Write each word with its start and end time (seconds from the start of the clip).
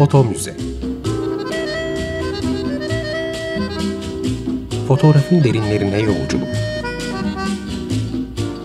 Foto 0.00 0.24
Müze 0.24 0.56
Fotoğrafın 4.88 5.44
derinlerine 5.44 6.00
yolculuk 6.00 6.48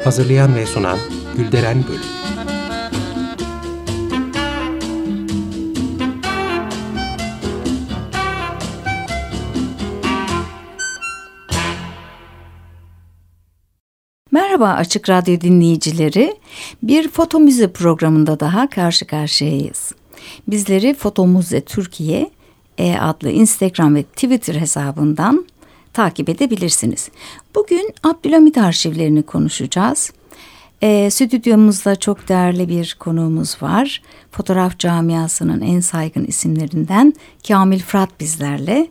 Hazırlayan 0.04 0.56
ve 0.56 0.66
sunan 0.66 0.98
Gülderen 1.38 1.84
Bölüm 1.88 2.02
Merhaba 14.32 14.70
Açık 14.70 15.10
Radyo 15.10 15.42
dinleyicileri. 15.42 16.36
Bir 16.84 17.08
foto 17.08 17.40
müze 17.40 17.74
programında 17.74 18.40
daha 18.40 18.70
karşı 18.70 19.08
karşıyayız. 19.08 19.92
Bizleri 20.48 20.94
Foto 20.94 21.28
Müze 21.28 21.62
Türkiye 21.62 22.30
e 22.78 22.98
adlı 22.98 23.32
Instagram 23.32 23.96
ve 23.96 24.04
Twitter 24.04 24.56
hesabından 24.56 25.46
takip 25.94 26.30
edebilirsiniz. 26.30 27.10
Bugün 27.56 27.94
Abdülhamit 28.04 28.58
arşivlerini 28.58 29.24
konuşacağız. 29.24 30.12
E, 30.82 31.10
stüdyomuzda 31.10 31.96
çok 31.96 32.30
değerli 32.30 32.70
bir 32.70 32.96
konuğumuz 33.00 33.62
var. 33.62 34.02
Fotoğraf 34.32 34.80
camiasının 34.80 35.62
en 35.62 35.80
saygın 35.80 36.26
isimlerinden 36.26 37.14
Kamil 37.48 37.80
Fırat 37.80 38.20
bizlerle. 38.20 38.88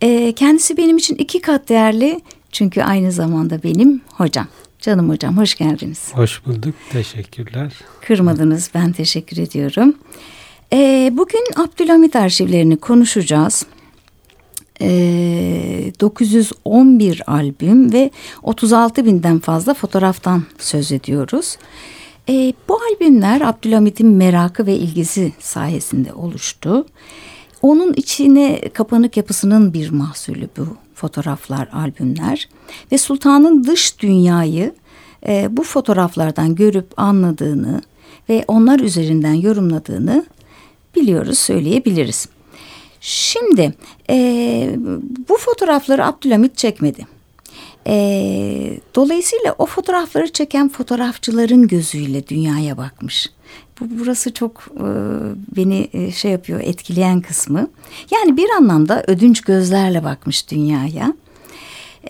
E, 0.00 0.32
kendisi 0.32 0.76
benim 0.76 0.96
için 0.96 1.14
iki 1.16 1.40
kat 1.40 1.68
değerli 1.68 2.20
çünkü 2.52 2.82
aynı 2.82 3.12
zamanda 3.12 3.62
benim 3.62 4.00
hocam. 4.12 4.46
Canım 4.80 5.08
hocam 5.08 5.36
hoş 5.36 5.54
geldiniz. 5.54 6.10
Hoş 6.12 6.46
bulduk. 6.46 6.74
Teşekkürler. 6.90 7.72
Kırmadınız. 8.00 8.70
Ben 8.74 8.92
teşekkür 8.92 9.36
ediyorum. 9.36 9.94
Ee, 10.72 11.12
bugün 11.12 11.44
Abdülhamit 11.56 12.16
arşivlerini 12.16 12.76
konuşacağız. 12.76 13.66
Ee, 14.80 15.92
911 16.00 17.22
albüm 17.26 17.92
ve 17.92 18.10
36 18.42 19.04
binden 19.04 19.38
fazla 19.38 19.74
fotoğraftan 19.74 20.42
söz 20.58 20.92
ediyoruz. 20.92 21.56
Ee, 22.28 22.52
bu 22.68 22.78
albümler 22.90 23.40
Abdülhamit'in 23.40 24.08
merakı 24.08 24.66
ve 24.66 24.74
ilgisi 24.74 25.32
sayesinde 25.38 26.12
oluştu. 26.12 26.86
Onun 27.62 27.92
içine 27.92 28.60
kapanık 28.72 29.16
yapısının 29.16 29.72
bir 29.72 29.90
mahsulü 29.90 30.48
bu 30.56 30.66
fotoğraflar, 30.94 31.68
albümler 31.72 32.48
ve 32.92 32.98
sultanın 32.98 33.64
dış 33.64 34.00
dünyayı 34.00 34.74
e, 35.26 35.56
bu 35.56 35.62
fotoğraflardan 35.62 36.54
görüp 36.54 36.86
anladığını 36.96 37.82
ve 38.28 38.44
onlar 38.48 38.80
üzerinden 38.80 39.34
yorumladığını 39.34 40.24
biliyoruz, 40.94 41.38
söyleyebiliriz. 41.38 42.28
Şimdi 43.00 43.74
e, 44.10 44.76
bu 45.28 45.36
fotoğrafları 45.36 46.06
Abdülhamit 46.06 46.56
çekmedi. 46.56 47.06
E, 47.86 48.78
dolayısıyla 48.94 49.54
o 49.58 49.66
fotoğrafları 49.66 50.32
çeken 50.32 50.68
fotoğrafçıların 50.68 51.68
gözüyle 51.68 52.26
dünyaya 52.26 52.76
bakmış. 52.76 53.30
Bu 53.80 53.84
burası 54.00 54.34
çok 54.34 54.68
e, 54.76 54.86
beni 55.56 55.88
e, 55.92 56.12
şey 56.12 56.30
yapıyor 56.30 56.60
etkileyen 56.60 57.20
kısmı. 57.20 57.70
Yani 58.10 58.36
bir 58.36 58.50
anlamda 58.50 59.04
ödünç 59.06 59.40
gözlerle 59.40 60.04
bakmış 60.04 60.50
dünyaya. 60.50 61.14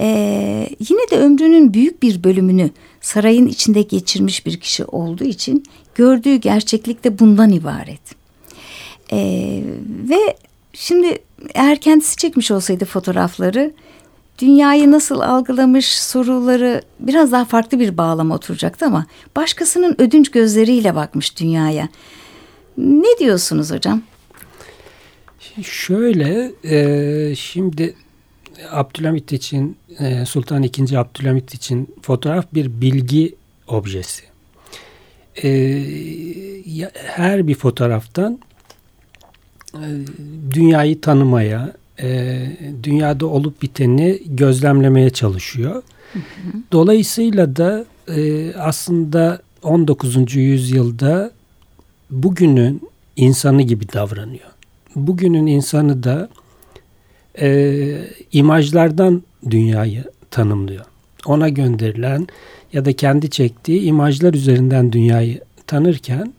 E, 0.00 0.06
yine 0.88 1.10
de 1.10 1.19
ömrünün 1.19 1.74
büyük 1.74 2.02
bir 2.02 2.24
bölümünü 2.24 2.70
sarayın 3.00 3.46
içinde 3.46 3.82
geçirmiş 3.82 4.46
bir 4.46 4.60
kişi 4.60 4.84
olduğu 4.84 5.24
için 5.24 5.64
gördüğü 5.94 6.36
gerçeklik 6.36 7.04
de 7.04 7.19
bundan 7.19 7.52
ibaret. 7.52 8.23
E, 9.14 9.62
ve 10.10 10.36
şimdi 10.72 11.18
eğer 11.54 11.80
kendisi 11.80 12.16
çekmiş 12.16 12.50
olsaydı 12.50 12.84
fotoğrafları 12.84 13.72
dünyayı 14.38 14.91
nasıl 14.91 15.20
algılamış 15.20 15.98
soruları 15.98 16.82
biraz 17.00 17.32
daha 17.32 17.44
farklı 17.44 17.80
bir 17.80 17.97
bağlama 17.97 18.34
oturacaktı 18.34 18.86
ama 18.86 19.06
başkasının 19.36 19.94
ödünç 19.98 20.30
gözleriyle 20.30 20.94
bakmış 20.94 21.41
dünyaya. 21.41 21.88
Ne 22.78 23.19
diyorsunuz 23.19 23.70
hocam? 23.70 24.03
Şöyle 25.62 26.53
e, 26.64 27.34
şimdi 27.34 27.94
Abdülhamit 28.70 29.32
için 29.32 29.76
e, 29.98 30.24
Sultan 30.26 30.62
II. 30.62 30.97
Abdülhamit 30.97 31.54
için 31.54 31.94
fotoğraf 32.03 32.47
bir 32.54 32.80
bilgi 32.80 33.34
objesi. 33.66 34.22
E, 35.44 35.50
her 36.94 37.47
bir 37.47 37.54
fotoğraftan 37.54 38.38
dünyayı 40.50 41.00
tanımaya, 41.00 41.72
e, 42.02 42.46
dünyada 42.82 43.26
olup 43.26 43.62
biteni 43.62 44.18
gözlemlemeye 44.26 45.10
çalışıyor. 45.10 45.82
Dolayısıyla 46.72 47.56
da 47.56 47.84
e, 48.08 48.52
aslında 48.54 49.38
19. 49.62 50.34
yüzyılda 50.34 51.30
bugünün 52.10 52.82
insanı 53.16 53.62
gibi 53.62 53.92
davranıyor. 53.92 54.50
Bugünün 54.96 55.46
insanı 55.46 56.02
da 56.02 56.28
e, 57.41 57.98
imajlardan 58.32 59.22
dünyayı 59.50 60.04
tanımlıyor. 60.30 60.84
Ona 61.26 61.48
gönderilen 61.48 62.26
ya 62.72 62.84
da 62.84 62.92
kendi 62.92 63.30
çektiği 63.30 63.80
imajlar 63.80 64.34
üzerinden 64.34 64.92
dünyayı 64.92 65.41
tanırken 65.66 66.34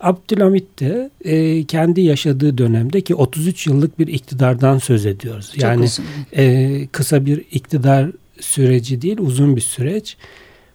Abdülhamit 0.00 0.80
de 0.80 1.10
e, 1.24 1.64
kendi 1.64 2.00
yaşadığı 2.00 2.58
dönemde 2.58 3.00
ki 3.00 3.14
33 3.14 3.66
yıllık 3.66 3.98
bir 3.98 4.06
iktidardan 4.06 4.78
söz 4.78 5.06
ediyoruz. 5.06 5.50
Çok 5.52 5.62
yani 5.62 5.84
uzun. 5.84 6.04
e, 6.36 6.86
kısa 6.92 7.26
bir 7.26 7.44
iktidar 7.52 8.10
süreci 8.40 9.02
değil 9.02 9.18
uzun 9.18 9.56
bir 9.56 9.60
süreç. 9.60 10.16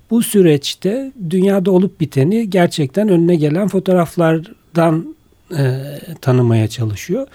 Bu 0.09 0.23
süreçte 0.23 1.11
dünyada 1.29 1.71
olup 1.71 1.99
biteni 1.99 2.49
gerçekten 2.49 3.09
önüne 3.09 3.35
gelen 3.35 3.67
fotoğraflardan 3.67 5.15
e, 5.57 5.81
tanımaya 6.21 6.67
çalışıyor. 6.67 7.27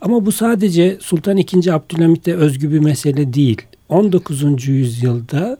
Ama 0.00 0.26
bu 0.26 0.32
sadece 0.32 0.96
Sultan 1.00 1.36
II. 1.36 1.70
Abdülhamit'e 1.72 2.34
özgü 2.34 2.72
bir 2.72 2.78
mesele 2.78 3.32
değil. 3.32 3.62
19. 3.88 4.68
yüzyılda 4.68 5.58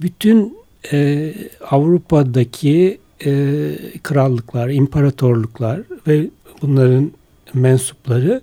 bütün 0.00 0.58
e, 0.92 1.34
Avrupa'daki 1.70 2.98
e, 3.24 3.70
krallıklar, 4.02 4.68
imparatorluklar 4.68 5.80
ve 6.06 6.30
bunların 6.62 7.10
mensupları 7.54 8.42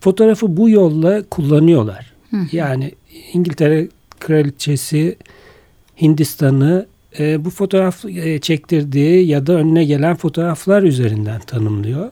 fotoğrafı 0.00 0.56
bu 0.56 0.70
yolla 0.70 1.22
kullanıyorlar. 1.30 2.12
Hı. 2.30 2.36
Yani 2.52 2.92
İngiltere 3.32 3.88
kraliçesi 4.20 5.16
Hindistan'ı 6.02 6.86
e, 7.18 7.44
bu 7.44 7.50
fotoğraf 7.50 8.04
e, 8.04 8.38
çektirdiği 8.38 9.26
ya 9.26 9.46
da 9.46 9.52
önüne 9.52 9.84
gelen 9.84 10.16
fotoğraflar 10.16 10.82
üzerinden 10.82 11.40
tanımlıyor. 11.40 12.10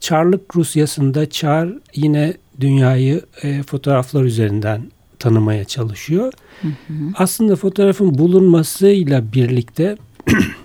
Çarlık 0.00 0.56
Rusyası'nda 0.56 1.30
Çar 1.30 1.68
yine 1.94 2.34
dünyayı 2.60 3.22
e, 3.42 3.62
fotoğraflar 3.62 4.24
üzerinden 4.24 4.82
tanımaya 5.18 5.64
çalışıyor. 5.64 6.32
Hı 6.62 6.68
hı. 6.68 6.94
Aslında 7.14 7.56
fotoğrafın 7.56 8.18
bulunmasıyla 8.18 9.32
birlikte 9.32 9.96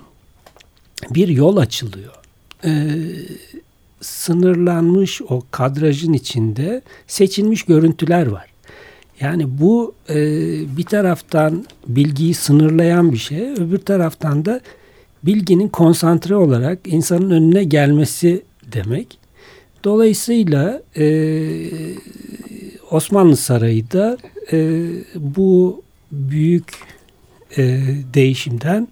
bir 1.09 1.27
yol 1.27 1.57
açılıyor. 1.57 2.13
Ee, 2.65 2.89
sınırlanmış 4.01 5.21
o 5.21 5.43
kadrajın 5.51 6.13
içinde 6.13 6.81
seçilmiş 7.07 7.63
görüntüler 7.63 8.27
var. 8.27 8.45
Yani 9.19 9.59
bu 9.59 9.93
e, 10.09 10.15
bir 10.77 10.83
taraftan 10.83 11.65
bilgiyi 11.87 12.33
sınırlayan 12.33 13.11
bir 13.11 13.17
şey, 13.17 13.41
öbür 13.41 13.77
taraftan 13.77 14.45
da 14.45 14.61
bilginin 15.23 15.69
konsantre 15.69 16.35
olarak 16.35 16.79
insanın 16.85 17.29
önüne 17.29 17.63
gelmesi 17.63 18.43
demek. 18.73 19.17
Dolayısıyla 19.83 20.81
e, 20.97 21.05
Osmanlı 22.91 23.37
Sarayı 23.37 23.91
da 23.91 24.17
e, 24.51 24.87
bu 25.15 25.81
büyük 26.11 26.71
e, 27.57 27.79
değişimden 28.13 28.87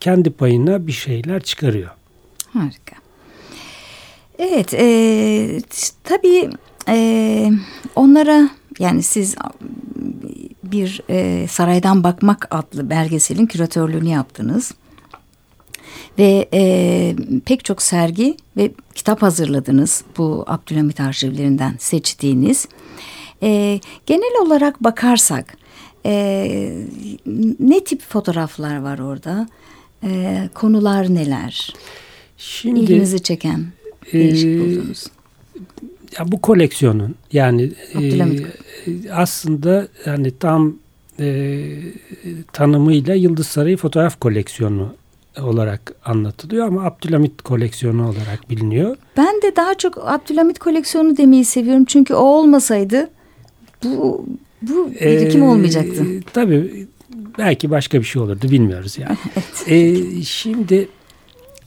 kendi 0.00 0.30
payına 0.30 0.86
bir 0.86 0.92
şeyler 0.92 1.42
çıkarıyor. 1.42 1.90
Harika. 2.52 2.96
Evet, 4.38 4.74
e, 4.74 5.60
tabii 6.04 6.50
e, 6.88 7.50
onlara 7.96 8.50
yani 8.78 9.02
siz 9.02 9.36
bir 10.64 11.02
e, 11.10 11.46
Saraydan 11.48 12.04
Bakmak 12.04 12.48
adlı 12.50 12.90
belgeselin 12.90 13.46
küratörlüğünü 13.46 14.08
yaptınız. 14.08 14.74
Ve 16.18 16.48
e, 16.54 17.14
pek 17.44 17.64
çok 17.64 17.82
sergi 17.82 18.36
ve 18.56 18.70
kitap 18.94 19.22
hazırladınız 19.22 20.04
bu 20.18 20.44
Abdülhamit 20.46 21.00
arşivlerinden 21.00 21.74
seçtiğiniz. 21.78 22.68
E, 23.42 23.80
genel 24.06 24.46
olarak 24.46 24.84
bakarsak 24.84 25.56
e, 26.06 26.86
ne 27.60 27.84
tip 27.84 28.02
fotoğraflar 28.02 28.82
var 28.82 28.98
orada? 28.98 29.48
E, 30.04 30.48
konular 30.54 31.14
neler? 31.14 31.74
Şimdi 32.36 32.80
İlginizi 32.80 33.22
çeken. 33.22 33.66
değişik 34.12 34.60
buldunuz? 34.60 35.06
Ya 36.18 36.32
bu 36.32 36.40
koleksiyonun 36.40 37.14
yani 37.32 37.72
e, 37.94 39.10
aslında 39.12 39.88
yani 40.06 40.30
tam 40.38 40.74
e, 41.20 41.64
tanımıyla 42.52 43.14
Yıldız 43.14 43.46
Sarayı 43.46 43.76
fotoğraf 43.76 44.20
koleksiyonu 44.20 44.94
olarak 45.42 45.94
anlatılıyor 46.04 46.66
ama 46.66 46.84
Abdülhamit 46.84 47.42
koleksiyonu 47.42 48.08
olarak 48.08 48.50
biliniyor. 48.50 48.96
Ben 49.16 49.42
de 49.42 49.56
daha 49.56 49.74
çok 49.74 50.08
Abdülhamit 50.08 50.58
koleksiyonu 50.58 51.16
demeyi 51.16 51.44
seviyorum. 51.44 51.84
Çünkü 51.84 52.14
o 52.14 52.22
olmasaydı 52.22 53.10
bu 53.84 54.26
bu 54.62 54.90
birikim 54.90 55.42
Ee, 55.42 55.44
olmayacaktı. 55.44 56.04
Tabii 56.32 56.86
belki 57.38 57.70
başka 57.70 57.98
bir 58.00 58.04
şey 58.04 58.22
olurdu 58.22 58.50
bilmiyoruz 58.50 58.98
yani. 58.98 59.18
Ee, 59.68 60.22
şimdi 60.22 60.88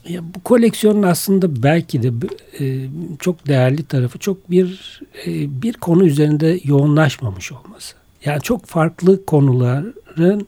ya 0.09 0.21
bu 0.35 0.39
koleksiyonun 0.39 1.03
aslında 1.03 1.63
belki 1.63 2.03
de 2.03 2.11
e, 2.59 2.87
çok 3.19 3.47
değerli 3.47 3.83
tarafı 3.83 4.19
çok 4.19 4.51
bir 4.51 4.99
e, 5.25 5.61
bir 5.61 5.73
konu 5.73 6.05
üzerinde 6.05 6.59
yoğunlaşmamış 6.63 7.51
olması. 7.51 7.95
Yani 8.25 8.41
çok 8.41 8.65
farklı 8.65 9.25
konuların 9.25 10.47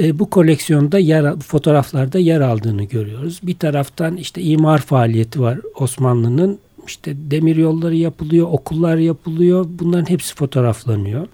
e, 0.00 0.18
bu 0.18 0.30
koleksiyonda 0.30 0.98
yer 0.98 1.38
fotoğraflarda 1.38 2.18
yer 2.18 2.40
aldığını 2.40 2.84
görüyoruz. 2.84 3.40
Bir 3.42 3.58
taraftan 3.58 4.16
işte 4.16 4.42
imar 4.42 4.78
faaliyeti 4.78 5.40
var 5.40 5.58
Osmanlı'nın. 5.74 6.58
İşte 6.86 7.12
demir 7.16 7.56
yolları 7.56 7.96
yapılıyor, 7.96 8.46
okullar 8.50 8.96
yapılıyor. 8.96 9.66
Bunların 9.68 10.10
hepsi 10.10 10.34
fotoğraflanıyor. 10.34 11.26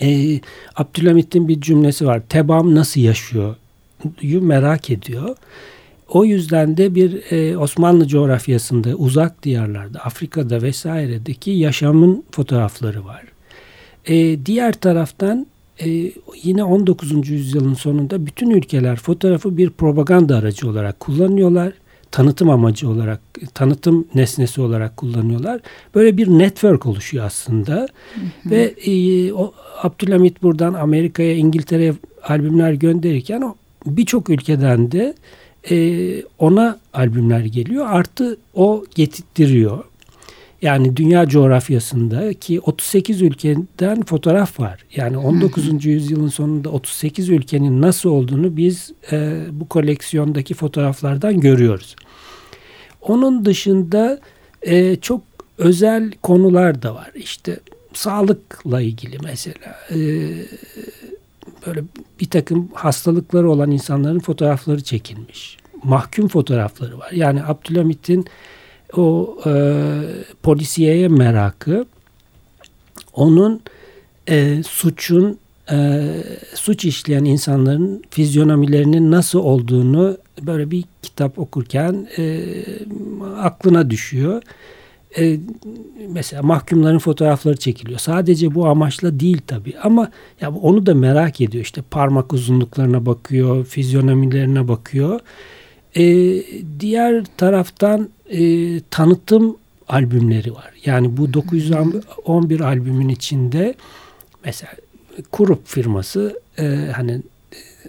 E, 0.00 0.40
Abdülhamit'in 0.76 1.48
bir 1.48 1.60
cümlesi 1.60 2.06
var. 2.06 2.22
Tebam 2.28 2.74
nasıl 2.74 3.00
yaşıyor? 3.00 3.56
yu 4.22 4.42
merak 4.42 4.90
ediyor. 4.90 5.36
O 6.08 6.24
yüzden 6.24 6.76
de 6.76 6.94
bir 6.94 7.32
e, 7.32 7.56
Osmanlı 7.56 8.08
coğrafyasında 8.08 8.88
uzak 8.88 9.42
diyarlarda 9.42 9.98
Afrika'da 9.98 10.62
vesairedeki 10.62 11.50
yaşamın 11.50 12.24
fotoğrafları 12.30 13.04
var. 13.04 13.22
E, 14.06 14.46
diğer 14.46 14.72
taraftan 14.72 15.46
e, 15.84 16.12
yine 16.42 16.64
19. 16.64 17.28
yüzyılın 17.28 17.74
sonunda 17.74 18.26
bütün 18.26 18.50
ülkeler 18.50 18.96
fotoğrafı 18.96 19.56
bir 19.56 19.70
propaganda 19.70 20.36
aracı 20.36 20.68
olarak 20.68 21.00
kullanıyorlar. 21.00 21.72
Tanıtım 22.12 22.50
amacı 22.50 22.88
olarak, 22.88 23.20
tanıtım 23.54 24.08
nesnesi 24.14 24.60
olarak 24.60 24.96
kullanıyorlar. 24.96 25.60
Böyle 25.94 26.16
bir 26.16 26.28
network 26.28 26.86
oluşuyor 26.86 27.24
aslında. 27.24 27.74
Hı 27.74 28.20
hı. 28.42 28.50
Ve 28.50 28.74
e, 28.84 29.32
o 29.32 29.52
Abdülhamit 29.82 30.42
buradan 30.42 30.74
Amerika'ya, 30.74 31.34
İngiltere'ye 31.34 31.94
albümler 32.22 32.72
gönderirken 32.72 33.40
o 33.40 33.54
birçok 33.86 34.30
ülkeden 34.30 34.92
de 34.92 35.14
e, 35.70 35.76
ona 36.38 36.78
albümler 36.92 37.44
geliyor. 37.44 37.86
Artı 37.88 38.36
o 38.54 38.84
getirtiyor. 38.94 39.84
Yani 40.62 40.96
dünya 40.96 41.28
coğrafyasında 41.28 42.34
ki 42.34 42.60
38 42.60 43.22
ülkeden 43.22 44.02
fotoğraf 44.02 44.60
var. 44.60 44.84
Yani 44.96 45.18
19. 45.18 45.84
yüzyılın 45.84 46.28
sonunda 46.28 46.68
38 46.68 47.28
ülkenin 47.28 47.82
nasıl 47.82 48.10
olduğunu 48.10 48.56
biz 48.56 48.92
e, 49.12 49.40
bu 49.50 49.68
koleksiyondaki 49.68 50.54
fotoğraflardan 50.54 51.40
görüyoruz. 51.40 51.96
Onun 53.00 53.44
dışında 53.44 54.20
e, 54.62 54.96
çok 54.96 55.22
özel 55.58 56.12
konular 56.22 56.82
da 56.82 56.94
var. 56.94 57.10
İşte 57.14 57.60
sağlıkla 57.92 58.80
ilgili 58.80 59.18
mesela. 59.24 59.76
E, 59.90 59.96
böyle 61.66 61.82
bir 62.20 62.30
takım 62.30 62.68
hastalıkları 62.74 63.50
olan 63.50 63.70
insanların 63.70 64.20
fotoğrafları 64.20 64.82
çekilmiş. 64.82 65.56
Mahkum 65.84 66.28
fotoğrafları 66.28 66.98
var. 66.98 67.10
Yani 67.12 67.44
Abdülhamit'in 67.44 68.26
o 68.98 69.38
e, 69.46 69.52
polisiyeye 70.42 71.08
merakı 71.08 71.86
onun 73.14 73.60
e, 74.28 74.62
suçun 74.62 75.38
e, 75.70 76.08
suç 76.54 76.84
işleyen 76.84 77.24
insanların 77.24 78.02
fizyonomilerinin 78.10 79.10
nasıl 79.10 79.38
olduğunu 79.38 80.18
böyle 80.42 80.70
bir 80.70 80.84
kitap 81.02 81.38
okurken 81.38 82.08
e, 82.18 82.44
aklına 83.38 83.90
düşüyor. 83.90 84.42
E, 85.18 85.38
mesela 86.08 86.42
mahkumların 86.42 86.98
fotoğrafları 86.98 87.56
çekiliyor. 87.56 87.98
Sadece 87.98 88.54
bu 88.54 88.66
amaçla 88.66 89.20
değil 89.20 89.40
tabii 89.46 89.74
ama 89.82 90.10
ya 90.40 90.50
onu 90.50 90.86
da 90.86 90.94
merak 90.94 91.40
ediyor. 91.40 91.64
İşte 91.64 91.82
parmak 91.90 92.32
uzunluklarına 92.32 93.06
bakıyor, 93.06 93.64
fizyonomilerine 93.64 94.68
bakıyor. 94.68 95.20
E, 95.96 96.04
diğer 96.80 97.24
taraftan 97.36 98.08
e, 98.30 98.80
tanıtım 98.90 99.56
albümleri 99.88 100.54
var. 100.54 100.70
Yani 100.84 101.16
bu 101.16 101.32
911 101.32 102.60
albümün 102.60 103.08
içinde 103.08 103.74
mesela 104.44 104.72
Kurup 105.30 105.66
firması 105.66 106.40
e, 106.58 106.64
hani 106.96 107.20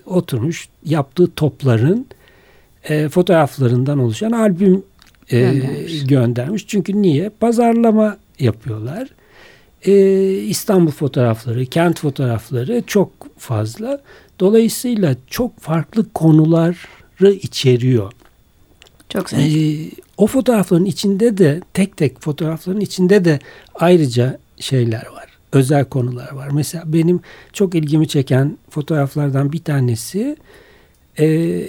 oturmuş 0.05 0.69
yaptığı 0.85 1.31
topların 1.31 2.07
e, 2.83 3.09
fotoğraflarından 3.09 3.99
oluşan 3.99 4.31
albüm 4.31 4.83
e, 5.29 5.39
göndermiş. 5.39 6.07
göndermiş. 6.07 6.67
Çünkü 6.67 7.01
niye? 7.01 7.29
Pazarlama 7.29 8.17
yapıyorlar. 8.39 9.09
E, 9.85 9.93
İstanbul 10.31 10.91
fotoğrafları, 10.91 11.65
kent 11.65 11.99
fotoğrafları 11.99 12.83
çok 12.87 13.09
fazla. 13.37 14.01
Dolayısıyla 14.39 15.15
çok 15.27 15.59
farklı 15.59 16.13
konuları 16.13 16.75
içeriyor. 17.31 18.11
Çok 19.09 19.33
e, 19.33 19.37
o 20.17 20.27
fotoğrafların 20.27 20.85
içinde 20.85 21.37
de 21.37 21.61
tek 21.73 21.97
tek 21.97 22.21
fotoğrafların 22.21 22.79
içinde 22.79 23.25
de 23.25 23.39
ayrıca 23.75 24.39
şeyler 24.59 25.05
var. 25.15 25.25
Özel 25.51 25.85
konular 25.85 26.31
var. 26.31 26.49
Mesela 26.53 26.83
benim 26.87 27.19
çok 27.53 27.75
ilgimi 27.75 28.07
çeken 28.07 28.57
fotoğraflardan 28.69 29.51
bir 29.51 29.63
tanesi 29.63 30.37
e, 31.19 31.67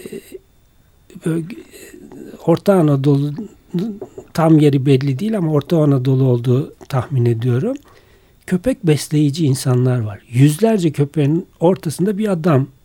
Orta 2.46 2.74
Anadolu 2.74 3.32
tam 4.34 4.58
yeri 4.58 4.86
belli 4.86 5.18
değil 5.18 5.38
ama 5.38 5.52
Orta 5.52 5.82
Anadolu 5.82 6.24
olduğu 6.24 6.74
tahmin 6.88 7.26
ediyorum. 7.26 7.76
Köpek 8.46 8.86
besleyici 8.86 9.46
insanlar 9.46 10.00
var. 10.00 10.20
Yüzlerce 10.28 10.92
köpeğin 10.92 11.46
ortasında 11.60 12.18
bir 12.18 12.28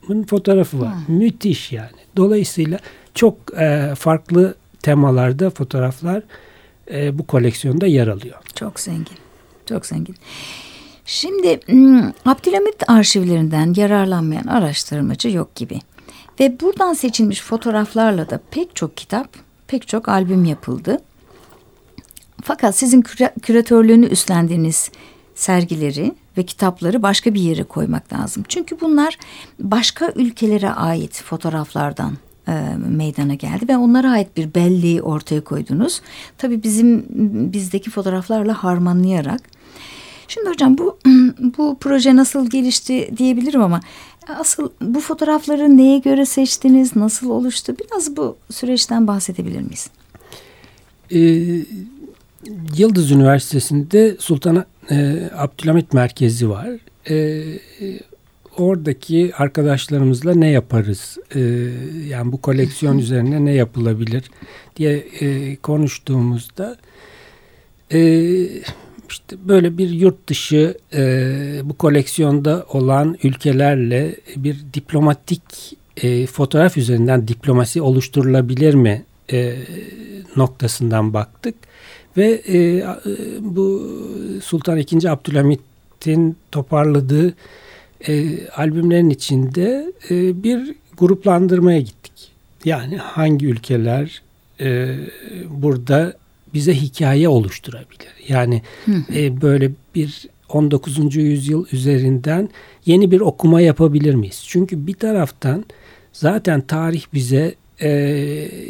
adamın 0.09 0.23
fotoğrafı 0.23 0.81
var. 0.81 0.93
Hmm. 1.07 1.15
Müthiş 1.15 1.71
yani. 1.71 1.99
Dolayısıyla 2.17 2.79
çok 3.15 3.35
e, 3.59 3.95
farklı 3.95 4.55
temalarda 4.81 5.49
fotoğraflar 5.49 6.23
e, 6.91 7.19
bu 7.19 7.27
koleksiyonda 7.27 7.87
yer 7.87 8.07
alıyor. 8.07 8.35
Çok 8.55 8.79
zengin. 8.79 9.17
Çok 9.65 9.85
zengin. 9.85 10.15
Şimdi 11.05 11.59
Abdülhamit 12.25 12.89
arşivlerinden 12.89 13.73
yararlanmayan 13.77 14.47
araştırmacı 14.47 15.29
yok 15.29 15.55
gibi. 15.55 15.79
Ve 16.39 16.59
buradan 16.59 16.93
seçilmiş 16.93 17.41
fotoğraflarla 17.41 18.29
da 18.29 18.39
pek 18.51 18.75
çok 18.75 18.97
kitap, 18.97 19.27
pek 19.67 19.87
çok 19.87 20.09
albüm 20.09 20.45
yapıldı. 20.45 20.97
Fakat 22.43 22.75
sizin 22.75 23.01
küratörlüğünü 23.41 24.05
üstlendiğiniz 24.05 24.91
sergileri 25.35 26.13
ve 26.39 26.43
kitapları 26.43 27.03
başka 27.03 27.33
bir 27.33 27.41
yere 27.41 27.63
koymak 27.63 28.13
lazım. 28.13 28.43
Çünkü 28.47 28.81
bunlar 28.81 29.17
başka 29.59 30.11
ülkelere 30.15 30.69
ait 30.69 31.23
fotoğraflardan 31.23 32.17
e, 32.47 32.51
meydana 32.89 33.33
geldi 33.33 33.67
ve 33.67 33.77
onlara 33.77 34.11
ait 34.11 34.37
bir 34.37 34.55
belleği 34.55 35.01
ortaya 35.01 35.41
koydunuz. 35.41 36.01
Tabii 36.37 36.63
bizim 36.63 37.05
bizdeki 37.53 37.89
fotoğraflarla 37.89 38.63
harmanlayarak. 38.63 39.41
Şimdi 40.27 40.49
hocam 40.49 40.77
bu 40.77 40.97
bu 41.57 41.77
proje 41.79 42.15
nasıl 42.15 42.49
gelişti 42.49 43.09
diyebilirim 43.17 43.61
ama 43.61 43.79
asıl 44.39 44.69
bu 44.81 44.99
fotoğrafları 44.99 45.77
neye 45.77 45.97
göre 45.97 46.25
seçtiniz, 46.25 46.95
nasıl 46.95 47.29
oluştu? 47.29 47.75
Biraz 47.79 48.17
bu 48.17 48.37
süreçten 48.51 49.07
bahsedebilir 49.07 49.61
miyiz? 49.61 49.89
Ee, 51.11 51.65
Yıldız 52.77 53.11
Üniversitesi'nde 53.11 54.17
Sultan 54.19 54.65
e, 54.91 55.29
Abdülhamit 55.35 55.93
Merkezi 55.93 56.49
var. 56.49 56.69
E, 57.09 57.43
oradaki 58.57 59.31
arkadaşlarımızla 59.37 60.33
ne 60.33 60.49
yaparız? 60.49 61.17
E, 61.35 61.39
yani 62.07 62.31
bu 62.31 62.41
koleksiyon 62.41 62.97
üzerine 62.97 63.45
ne 63.45 63.53
yapılabilir 63.53 64.23
diye 64.75 64.97
e, 65.19 65.55
konuştuğumuzda 65.55 66.77
e, 67.93 67.99
işte 69.09 69.35
böyle 69.47 69.77
bir 69.77 69.89
yurt 69.89 70.27
dışı 70.27 70.77
e, 70.93 71.01
bu 71.63 71.77
koleksiyonda 71.77 72.65
olan 72.73 73.17
ülkelerle 73.23 74.15
bir 74.35 74.65
diplomatik 74.73 75.43
e, 75.97 76.25
fotoğraf 76.25 76.77
üzerinden 76.77 77.27
diplomasi 77.27 77.81
oluşturulabilir 77.81 78.73
mi 78.73 79.05
e, 79.31 79.55
noktasından 80.35 81.13
baktık 81.13 81.55
ve 82.17 82.41
e, 82.47 82.83
bu 83.41 83.91
Sultan 84.43 84.77
II. 84.77 85.07
Abdülhamit'in 85.09 86.35
toparladığı 86.51 87.33
e, 88.07 88.47
albümlerin 88.47 89.09
içinde 89.09 89.93
e, 90.09 90.43
bir 90.43 90.75
gruplandırmaya 90.97 91.79
gittik. 91.79 92.31
Yani 92.65 92.97
hangi 92.97 93.45
ülkeler 93.45 94.21
e, 94.61 94.95
burada 95.49 96.13
bize 96.53 96.73
hikaye 96.73 97.29
oluşturabilir. 97.29 98.09
Yani 98.27 98.61
e, 99.15 99.41
böyle 99.41 99.71
bir 99.95 100.27
19. 100.49 101.15
yüzyıl 101.15 101.65
üzerinden 101.71 102.49
yeni 102.85 103.11
bir 103.11 103.21
okuma 103.21 103.61
yapabilir 103.61 104.15
miyiz? 104.15 104.43
Çünkü 104.47 104.87
bir 104.87 104.93
taraftan 104.93 105.65
zaten 106.13 106.61
tarih 106.61 107.03
bize 107.13 107.55
e, 107.79 107.89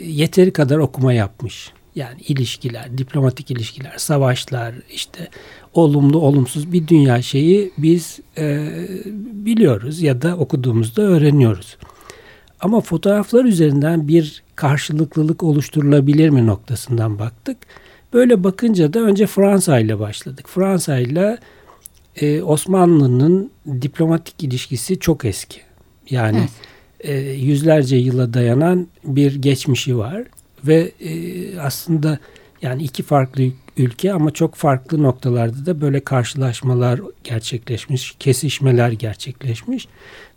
yeteri 0.05 0.53
kadar 0.53 0.77
okuma 0.77 1.13
yapmış. 1.13 1.71
Yani 1.95 2.21
ilişkiler, 2.21 2.97
diplomatik 2.97 3.51
ilişkiler, 3.51 3.93
savaşlar, 3.97 4.75
işte 4.93 5.27
olumlu 5.73 6.19
olumsuz 6.19 6.73
bir 6.73 6.87
dünya 6.87 7.21
şeyi 7.21 7.71
biz 7.77 8.19
e, 8.37 8.69
biliyoruz 9.45 10.01
ya 10.01 10.21
da 10.21 10.37
okuduğumuzda 10.37 11.01
öğreniyoruz. 11.01 11.77
Ama 12.61 12.81
fotoğraflar 12.81 13.45
üzerinden 13.45 14.07
bir 14.07 14.43
karşılıklılık 14.55 15.43
oluşturulabilir 15.43 16.29
mi 16.29 16.47
noktasından 16.47 17.19
baktık. 17.19 17.57
Böyle 18.13 18.43
bakınca 18.43 18.93
da 18.93 18.99
önce 18.99 19.27
Fransa 19.27 19.79
ile 19.79 19.99
başladık. 19.99 20.45
Fransa 20.49 20.97
ile 20.97 21.37
e, 22.15 22.41
Osmanlı'nın 22.41 23.51
diplomatik 23.81 24.43
ilişkisi 24.43 24.99
çok 24.99 25.25
eski. 25.25 25.59
Yani 26.09 26.47
evet. 27.01 27.27
e, 27.27 27.31
yüzlerce 27.31 27.95
yıla 27.95 28.33
dayanan 28.33 28.87
bir 29.03 29.35
geçmişi 29.35 29.97
var 29.97 30.23
ve 30.67 30.91
e, 30.99 31.59
aslında 31.59 32.19
yani 32.61 32.83
iki 32.83 33.03
farklı 33.03 33.43
ülke 33.77 34.13
ama 34.13 34.31
çok 34.31 34.55
farklı 34.55 35.03
noktalarda 35.03 35.65
da 35.65 35.81
böyle 35.81 35.99
karşılaşmalar 35.99 37.01
gerçekleşmiş, 37.23 38.15
kesişmeler 38.19 38.91
gerçekleşmiş 38.91 39.87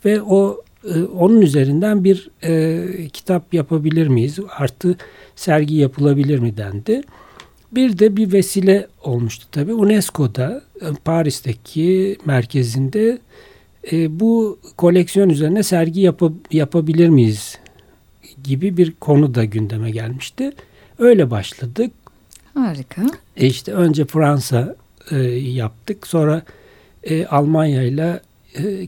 ve 0.04 0.22
o 0.22 0.62
e, 0.94 1.02
onun 1.02 1.40
üzerinden 1.40 2.04
bir 2.04 2.30
e, 2.42 3.08
kitap 3.08 3.54
yapabilir 3.54 4.08
miyiz? 4.08 4.38
Artı 4.58 4.96
sergi 5.36 5.74
yapılabilir 5.74 6.38
mi 6.38 6.56
dendi. 6.56 7.02
Bir 7.72 7.98
de 7.98 8.16
bir 8.16 8.32
vesile 8.32 8.88
olmuştu 9.04 9.46
tabii. 9.52 9.74
UNESCO'da 9.74 10.62
e, 10.80 10.86
Paris'teki 11.04 12.16
merkezinde 12.24 13.18
e, 13.92 14.20
bu 14.20 14.58
koleksiyon 14.76 15.28
üzerine 15.28 15.62
sergi 15.62 16.00
yap 16.00 16.22
yapabilir 16.52 17.08
miyiz 17.08 17.58
gibi 18.44 18.76
bir 18.76 18.92
konu 19.00 19.34
da 19.34 19.44
gündeme 19.44 19.90
gelmişti. 19.90 20.52
Öyle 20.98 21.30
başladık. 21.30 21.92
Harika. 22.54 23.02
E 23.36 23.46
işte 23.46 23.72
önce 23.72 24.04
Fransa 24.04 24.76
e, 25.10 25.16
yaptık. 25.32 26.06
Sonra 26.06 26.42
e, 27.04 27.26
Almanya 27.26 27.82
ile 27.82 28.20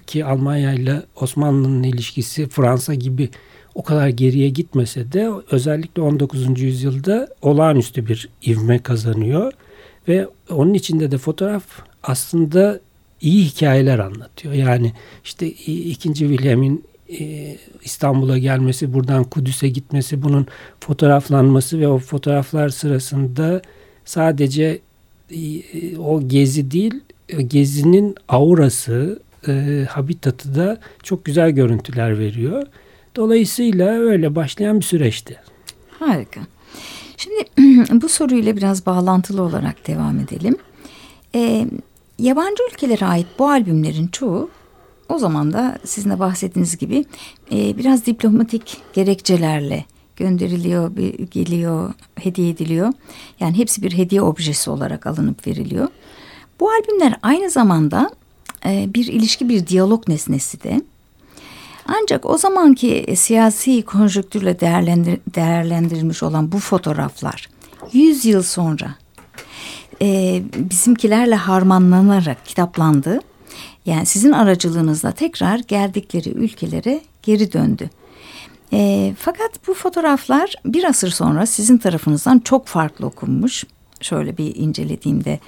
ki 0.06 0.24
Almanya 0.24 0.72
ile 0.72 1.02
Osmanlı'nın 1.16 1.82
ilişkisi 1.82 2.48
Fransa 2.48 2.94
gibi 2.94 3.30
o 3.74 3.82
kadar 3.82 4.08
geriye 4.08 4.48
gitmese 4.48 5.12
de 5.12 5.30
özellikle 5.50 6.02
19. 6.02 6.60
yüzyılda 6.60 7.28
olağanüstü 7.42 8.06
bir 8.06 8.28
ivme 8.46 8.78
kazanıyor 8.78 9.52
ve 10.08 10.28
onun 10.50 10.74
içinde 10.74 11.10
de 11.10 11.18
fotoğraf 11.18 11.64
aslında 12.02 12.80
iyi 13.20 13.44
hikayeler 13.44 13.98
anlatıyor. 13.98 14.54
Yani 14.54 14.92
işte 15.24 15.46
ikinci 15.66 16.28
William'in 16.28 16.84
e, 17.10 17.56
İstanbul'a 17.84 18.38
gelmesi, 18.38 18.94
buradan 18.94 19.24
Kudüs'e 19.24 19.68
gitmesi, 19.68 20.22
bunun 20.22 20.46
fotoğraflanması 20.80 21.80
ve 21.80 21.88
o 21.88 21.98
fotoğraflar 21.98 22.68
sırasında 22.68 23.62
sadece 24.04 24.80
e, 25.30 25.98
o 25.98 26.28
gezi 26.28 26.70
değil, 26.70 26.94
gezinin 27.46 28.14
aurası, 28.28 29.20
e, 29.48 29.86
habitatı 29.90 30.54
da 30.54 30.80
çok 31.02 31.24
güzel 31.24 31.50
görüntüler 31.50 32.18
veriyor. 32.18 32.66
Dolayısıyla 33.16 33.88
öyle 33.88 34.34
başlayan 34.34 34.80
bir 34.80 34.84
süreçti. 34.84 35.36
Harika. 35.98 36.40
Şimdi 37.16 37.44
bu 38.02 38.08
soruyla 38.08 38.56
biraz 38.56 38.86
bağlantılı 38.86 39.42
olarak 39.42 39.86
devam 39.86 40.18
edelim. 40.18 40.56
E, 41.34 41.66
yabancı 42.18 42.62
ülkelere 42.72 43.04
ait 43.04 43.26
bu 43.38 43.48
albümlerin 43.48 44.08
çoğu 44.08 44.50
o 45.08 45.18
zaman 45.18 45.52
da 45.52 45.78
sizin 45.84 46.10
de 46.10 46.18
bahsettiğiniz 46.18 46.78
gibi 46.78 47.04
e, 47.52 47.76
biraz 47.76 48.06
diplomatik 48.06 48.76
gerekçelerle 48.92 49.84
gönderiliyor, 50.16 50.96
geliyor, 51.30 51.92
hediye 52.20 52.50
ediliyor. 52.50 52.92
Yani 53.40 53.58
hepsi 53.58 53.82
bir 53.82 53.92
hediye 53.96 54.22
objesi 54.22 54.70
olarak 54.70 55.06
alınıp 55.06 55.46
veriliyor. 55.46 55.88
Bu 56.60 56.70
albümler 56.70 57.18
aynı 57.22 57.50
zamanda 57.50 58.10
e, 58.66 58.88
bir 58.94 59.06
ilişki, 59.06 59.48
bir 59.48 59.66
diyalog 59.66 60.08
nesnesi 60.08 60.62
de. 60.62 60.82
Ancak 61.86 62.26
o 62.26 62.38
zamanki 62.38 63.14
siyasi 63.16 63.82
konjonktürle 63.82 64.60
değerlendir, 64.60 65.20
değerlendirilmiş 65.34 66.22
olan 66.22 66.52
bu 66.52 66.58
fotoğraflar 66.58 67.48
100 67.92 68.24
yıl 68.24 68.42
sonra 68.42 68.94
e, 70.02 70.42
bizimkilerle 70.56 71.34
harmanlanarak 71.34 72.46
kitaplandı. 72.46 73.20
Yani 73.86 74.06
sizin 74.06 74.32
aracılığınızla 74.32 75.12
tekrar 75.12 75.58
geldikleri 75.58 76.30
ülkelere 76.30 77.00
geri 77.22 77.52
döndü. 77.52 77.90
E, 78.72 79.12
fakat 79.18 79.68
bu 79.68 79.74
fotoğraflar 79.74 80.54
bir 80.64 80.84
asır 80.84 81.10
sonra 81.10 81.46
sizin 81.46 81.78
tarafınızdan 81.78 82.38
çok 82.38 82.66
farklı 82.66 83.06
okunmuş. 83.06 83.64
Şöyle 84.00 84.38
bir 84.38 84.56
incelediğimde 84.56 85.38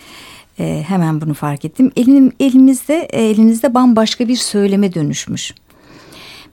e, 0.59 0.85
hemen 0.88 1.21
bunu 1.21 1.35
fark 1.35 1.64
ettim. 1.64 1.93
Elim, 1.97 2.33
elimizde 2.40 2.97
elinizde 3.12 3.75
bambaşka 3.75 4.28
bir 4.28 4.37
söyleme 4.37 4.95
dönüşmüş. 4.95 5.55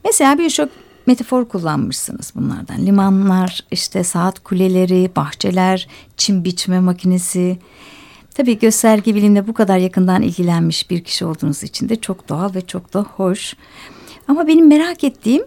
Mesela 0.05 0.37
birçok 0.37 0.69
metafor 1.05 1.45
kullanmışsınız 1.45 2.31
bunlardan. 2.35 2.85
Limanlar, 2.85 3.59
işte 3.71 4.03
saat 4.03 4.39
kuleleri, 4.39 5.11
bahçeler, 5.15 5.87
çim 6.17 6.43
biçme 6.43 6.79
makinesi. 6.79 7.57
Tabii 8.33 8.59
gösterge 8.59 9.15
bilimle 9.15 9.47
bu 9.47 9.53
kadar 9.53 9.77
yakından 9.77 10.21
ilgilenmiş 10.21 10.89
bir 10.89 11.03
kişi 11.03 11.25
olduğunuz 11.25 11.63
için 11.63 11.89
de 11.89 11.95
çok 11.95 12.29
doğal 12.29 12.55
ve 12.55 12.61
çok 12.61 12.93
da 12.93 13.01
hoş. 13.01 13.55
Ama 14.27 14.47
benim 14.47 14.67
merak 14.67 15.03
ettiğim 15.03 15.43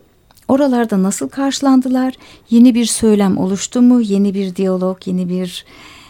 oralarda 0.49 1.03
nasıl 1.03 1.29
karşılandılar? 1.29 2.15
Yeni 2.51 2.75
bir 2.75 2.85
söylem 2.85 3.39
oluştu 3.39 3.83
mu? 3.83 4.01
Yeni 4.01 4.35
bir 4.35 4.57
diyalog, 4.57 4.99
yeni 5.07 5.29
bir 5.29 5.65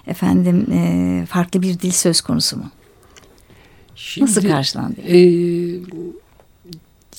efendim 0.06 0.66
e, 0.72 1.26
farklı 1.26 1.62
bir 1.62 1.78
dil 1.80 1.90
söz 1.90 2.20
konusu 2.20 2.56
mu? 2.56 2.70
Şimdi, 3.96 4.30
Nasıl 4.30 4.48
karşılandı? 4.48 5.00
E, 5.00 5.18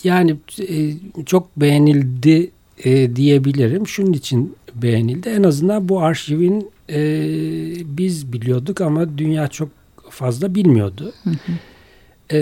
yani 0.04 0.36
e, 0.70 0.94
çok 1.26 1.58
beğenildi 1.58 2.52
e, 2.84 3.16
diyebilirim. 3.16 3.88
Şunun 3.88 4.14
için 4.14 4.56
beğenildi. 4.76 5.30
En 5.30 5.44
azından 5.44 5.90
bu 5.90 6.02
arşivin 6.02 6.70
e, 6.90 7.00
biz 7.98 8.34
biliyorduk 8.34 8.82
ama 8.82 9.18
dünya 9.18 9.48
çok 9.48 9.70
fazla 10.10 10.56
bilmiyordu. 10.56 11.14
Hı 11.24 11.30
hı. 11.30 11.52
E, 12.38 12.42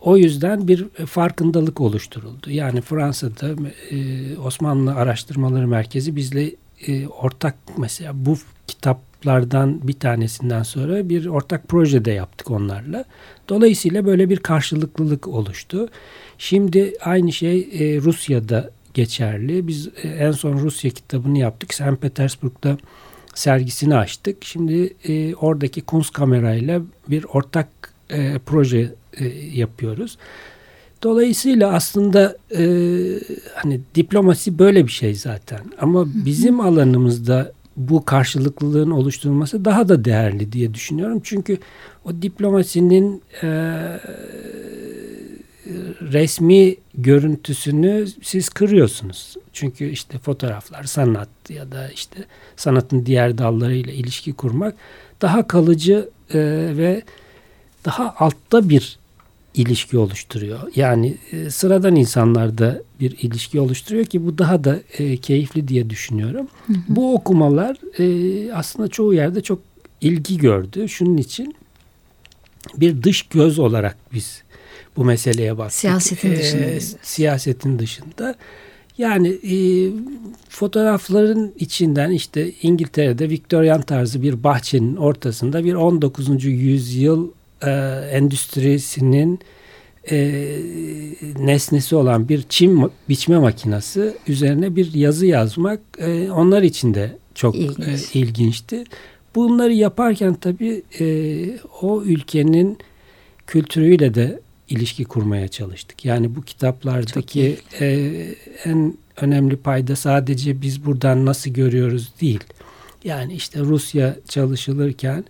o 0.00 0.16
yüzden 0.16 0.68
bir 0.68 0.88
farkındalık 1.06 1.80
oluşturuldu. 1.80 2.50
Yani 2.50 2.80
Fransa'da 2.80 3.54
e, 3.90 3.96
Osmanlı 4.38 4.94
Araştırmaları 4.94 5.68
Merkezi 5.68 6.16
bizle 6.16 6.50
e, 6.86 7.06
ortak 7.06 7.54
mesela 7.78 8.12
bu 8.14 8.36
kitaplardan 8.66 9.88
bir 9.88 9.92
tanesinden 9.92 10.62
sonra 10.62 11.08
bir 11.08 11.26
ortak 11.26 11.68
projede 11.68 12.10
yaptık 12.10 12.50
onlarla. 12.50 13.04
Dolayısıyla 13.48 14.06
böyle 14.06 14.30
bir 14.30 14.36
karşılıklılık 14.36 15.28
oluştu. 15.28 15.88
Şimdi 16.38 16.94
aynı 17.00 17.32
şey 17.32 17.58
e, 17.58 18.00
Rusya'da 18.00 18.70
geçerli. 18.94 19.68
Biz 19.68 19.88
e, 20.02 20.08
en 20.08 20.32
son 20.32 20.58
Rusya 20.58 20.90
kitabını 20.90 21.38
yaptık. 21.38 21.74
St. 21.74 22.00
Petersburg'da 22.00 22.78
sergisini 23.34 23.96
açtık. 23.96 24.44
Şimdi 24.44 24.94
e, 25.04 25.34
oradaki 25.34 25.82
kamerayla 26.12 26.82
bir 27.08 27.24
ortak 27.24 27.68
e, 28.10 28.38
proje 28.46 28.94
e, 29.18 29.24
yapıyoruz. 29.54 30.18
Dolayısıyla 31.02 31.72
aslında 31.72 32.36
e, 32.56 32.62
hani 33.54 33.80
diplomasi 33.94 34.58
böyle 34.58 34.86
bir 34.86 34.92
şey 34.92 35.14
zaten. 35.14 35.60
Ama 35.80 36.06
bizim 36.24 36.60
alanımızda 36.60 37.52
bu 37.76 38.04
karşılıklılığın 38.04 38.90
oluşturulması 38.90 39.64
daha 39.64 39.88
da 39.88 40.04
değerli 40.04 40.52
diye 40.52 40.74
düşünüyorum. 40.74 41.20
Çünkü 41.24 41.58
o 42.04 42.22
diplomasinin 42.22 43.22
e, 43.42 43.46
resmi 46.00 46.76
görüntüsünü 46.94 48.06
siz 48.22 48.48
kırıyorsunuz. 48.48 49.36
Çünkü 49.52 49.88
işte 49.88 50.18
fotoğraflar, 50.18 50.84
sanat 50.84 51.28
ya 51.48 51.72
da 51.72 51.88
işte 51.88 52.24
sanatın 52.56 53.06
diğer 53.06 53.38
dallarıyla 53.38 53.92
ilişki 53.92 54.32
kurmak 54.32 54.74
daha 55.22 55.46
kalıcı 55.46 56.08
e, 56.34 56.38
ve 56.76 57.02
daha 57.84 58.14
altta 58.18 58.68
bir 58.68 58.98
ilişki 59.54 59.98
oluşturuyor. 59.98 60.60
Yani 60.76 61.16
e, 61.32 61.50
sıradan 61.50 61.96
insanlarda 61.96 62.82
bir 63.00 63.18
ilişki 63.18 63.60
oluşturuyor 63.60 64.04
ki 64.04 64.26
bu 64.26 64.38
daha 64.38 64.64
da 64.64 64.80
e, 64.98 65.16
keyifli 65.16 65.68
diye 65.68 65.90
düşünüyorum. 65.90 66.48
Hı 66.66 66.72
hı. 66.72 66.76
Bu 66.88 67.14
okumalar 67.14 67.76
e, 67.98 68.52
aslında 68.52 68.88
çoğu 68.88 69.14
yerde 69.14 69.40
çok 69.40 69.58
ilgi 70.00 70.38
gördü. 70.38 70.88
Şunun 70.88 71.16
için 71.16 71.54
bir 72.76 73.02
dış 73.02 73.22
göz 73.22 73.58
olarak 73.58 73.96
biz 74.14 74.42
bu 74.96 75.04
meseleye 75.04 75.58
baktık. 75.58 75.80
Siyasetin 75.80 76.36
dışında. 76.36 76.64
E, 76.64 76.80
siyasetin 77.02 77.78
dışında. 77.78 78.34
Yani 78.98 79.28
e, 79.28 79.56
fotoğrafların 80.48 81.52
içinden 81.56 82.10
işte 82.10 82.52
İngiltere'de 82.62 83.30
Victorian 83.30 83.82
tarzı 83.82 84.22
bir 84.22 84.44
bahçenin 84.44 84.96
ortasında 84.96 85.64
bir 85.64 85.74
19. 85.74 86.44
yüzyıl 86.44 87.28
e, 87.62 87.70
endüstrisinin 88.12 89.40
e, 90.10 90.16
nesnesi 91.38 91.96
olan 91.96 92.28
bir 92.28 92.42
çim 92.48 92.90
biçme 93.08 93.38
makinesi 93.38 94.14
üzerine 94.28 94.76
bir 94.76 94.94
yazı 94.94 95.26
yazmak 95.26 95.80
e, 95.98 96.30
onlar 96.30 96.62
için 96.62 96.94
de 96.94 97.16
çok 97.34 97.54
İlginç. 97.54 98.16
e, 98.16 98.18
ilginçti. 98.18 98.84
Bunları 99.34 99.72
yaparken 99.72 100.34
tabii 100.34 100.82
e, 101.00 101.04
o 101.82 102.02
ülkenin 102.02 102.78
kültürüyle 103.46 104.14
de 104.14 104.40
ilişki 104.70 105.04
kurmaya 105.04 105.48
çalıştık. 105.48 106.04
Yani 106.04 106.36
bu 106.36 106.42
kitaplardaki 106.42 107.58
e, 107.80 107.86
en 108.64 108.94
önemli 109.20 109.56
payda 109.56 109.96
sadece 109.96 110.62
biz 110.62 110.84
buradan 110.84 111.26
nasıl 111.26 111.50
görüyoruz 111.50 112.12
değil. 112.20 112.44
Yani 113.04 113.34
işte 113.34 113.60
Rusya 113.60 114.16
çalışılırken 114.28 115.24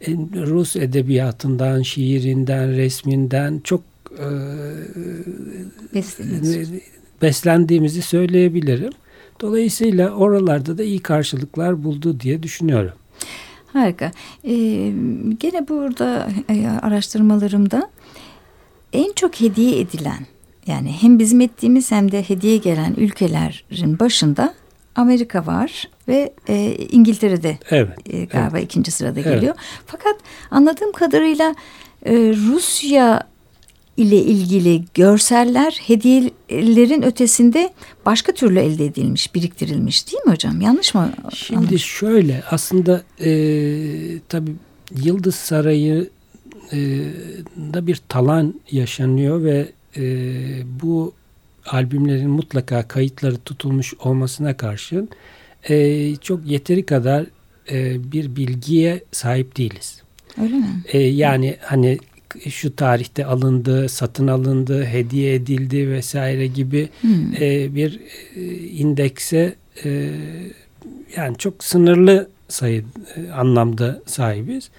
e, 0.00 0.10
Rus 0.46 0.76
edebiyatından, 0.76 1.82
şiirinden, 1.82 2.70
resminden 2.76 3.60
çok 3.64 3.80
e, 4.18 4.26
Besleniyorsunuz. 5.94 6.68
beslendiğimizi 7.22 8.02
söyleyebilirim. 8.02 8.92
Dolayısıyla 9.40 10.10
oralarda 10.10 10.78
da 10.78 10.82
iyi 10.84 10.98
karşılıklar 10.98 11.84
buldu 11.84 12.20
diye 12.20 12.42
düşünüyorum. 12.42 12.92
Harika. 13.72 14.12
Ee, 14.44 14.52
gene 15.40 15.68
burada 15.68 16.28
e, 16.50 16.68
araştırmalarımda 16.68 17.90
en 18.94 19.12
çok 19.12 19.40
hediye 19.40 19.80
edilen 19.80 20.26
yani 20.66 20.92
hem 21.00 21.18
bizim 21.18 21.40
ettiğimiz 21.40 21.90
hem 21.90 22.12
de 22.12 22.22
hediye 22.22 22.56
gelen 22.56 22.94
ülkelerin 22.96 23.98
başında 23.98 24.54
Amerika 24.94 25.46
var 25.46 25.88
ve 26.08 26.32
e, 26.48 26.76
İngiltere'de 26.90 27.58
Evet. 27.70 27.98
e, 28.10 28.24
galiba 28.24 28.58
ikinci 28.58 28.90
sırada 28.90 29.20
Evet. 29.20 29.34
geliyor. 29.34 29.54
Fakat 29.86 30.16
anladığım 30.50 30.92
kadarıyla 30.92 31.54
e, 32.06 32.12
Rusya 32.52 33.20
ile 33.96 34.16
ilgili 34.16 34.84
görseller 34.94 35.80
hediyelerin 35.86 37.02
ötesinde 37.02 37.70
başka 38.06 38.32
türlü 38.32 38.58
elde 38.58 38.84
edilmiş, 38.84 39.34
biriktirilmiş 39.34 40.12
değil 40.12 40.22
mi 40.26 40.32
hocam? 40.32 40.60
Yanlış 40.60 40.94
mı? 40.94 41.12
Şimdi 41.34 41.58
anladım? 41.58 41.78
şöyle 41.78 42.42
aslında 42.50 43.02
e, 43.20 43.30
tabii 44.28 44.52
Yıldız 45.02 45.34
Sarayı 45.34 46.10
da 47.72 47.86
bir 47.86 48.00
talan 48.08 48.60
yaşanıyor 48.70 49.44
ve 49.44 49.68
e, 49.96 50.02
bu 50.82 51.12
albümlerin 51.66 52.30
mutlaka 52.30 52.88
kayıtları 52.88 53.36
tutulmuş 53.36 53.94
olmasına 53.94 54.56
karşın 54.56 55.08
e, 55.68 56.16
çok 56.16 56.46
yeteri 56.46 56.86
kadar 56.86 57.26
e, 57.70 58.12
bir 58.12 58.36
bilgiye 58.36 59.04
sahip 59.12 59.56
değiliz. 59.56 60.02
Öyle 60.42 60.54
mi? 60.54 60.82
E, 60.92 60.98
yani 60.98 61.56
hani 61.60 61.98
şu 62.50 62.76
tarihte 62.76 63.26
alındı, 63.26 63.88
satın 63.88 64.26
alındı, 64.26 64.84
hediye 64.84 65.34
edildi 65.34 65.90
vesaire 65.90 66.46
gibi 66.46 66.88
Hmm. 67.00 67.34
e, 67.40 67.74
bir 67.74 68.00
e, 68.36 68.56
indekse 68.56 69.54
e, 69.84 70.10
yani 71.16 71.38
çok 71.38 71.64
sınırlı 71.64 72.28
sayı 72.48 72.84
e, 73.16 73.30
anlamda 73.30 74.02
sahibiz. 74.06 74.70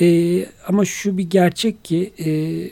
E, 0.00 0.46
ama 0.66 0.84
şu 0.84 1.18
bir 1.18 1.30
gerçek 1.30 1.84
ki 1.84 2.12
e, 2.18 2.30
e, 2.30 2.70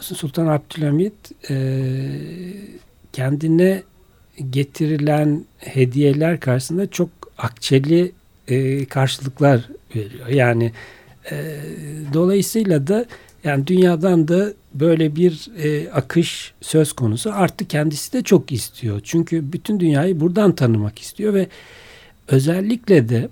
Sultan 0.00 0.46
Abdülhamit 0.46 1.50
e, 1.50 1.54
kendine 3.12 3.82
getirilen 4.50 5.44
hediyeler 5.58 6.40
karşısında 6.40 6.90
çok 6.90 7.08
akçeli 7.38 8.12
e, 8.48 8.84
karşılıklar 8.84 9.68
veriyor. 9.96 10.28
Yani 10.28 10.72
e, 11.30 11.56
dolayısıyla 12.12 12.86
da 12.86 13.04
yani 13.44 13.66
dünyadan 13.66 14.28
da 14.28 14.52
böyle 14.74 15.16
bir 15.16 15.50
e, 15.58 15.90
akış 15.90 16.52
söz 16.60 16.92
konusu. 16.92 17.32
Artık 17.32 17.70
kendisi 17.70 18.12
de 18.12 18.22
çok 18.22 18.52
istiyor. 18.52 19.00
Çünkü 19.04 19.52
bütün 19.52 19.80
dünyayı 19.80 20.20
buradan 20.20 20.54
tanımak 20.54 20.98
istiyor 20.98 21.34
ve 21.34 21.46
özellikle 22.28 23.08
de 23.08 23.28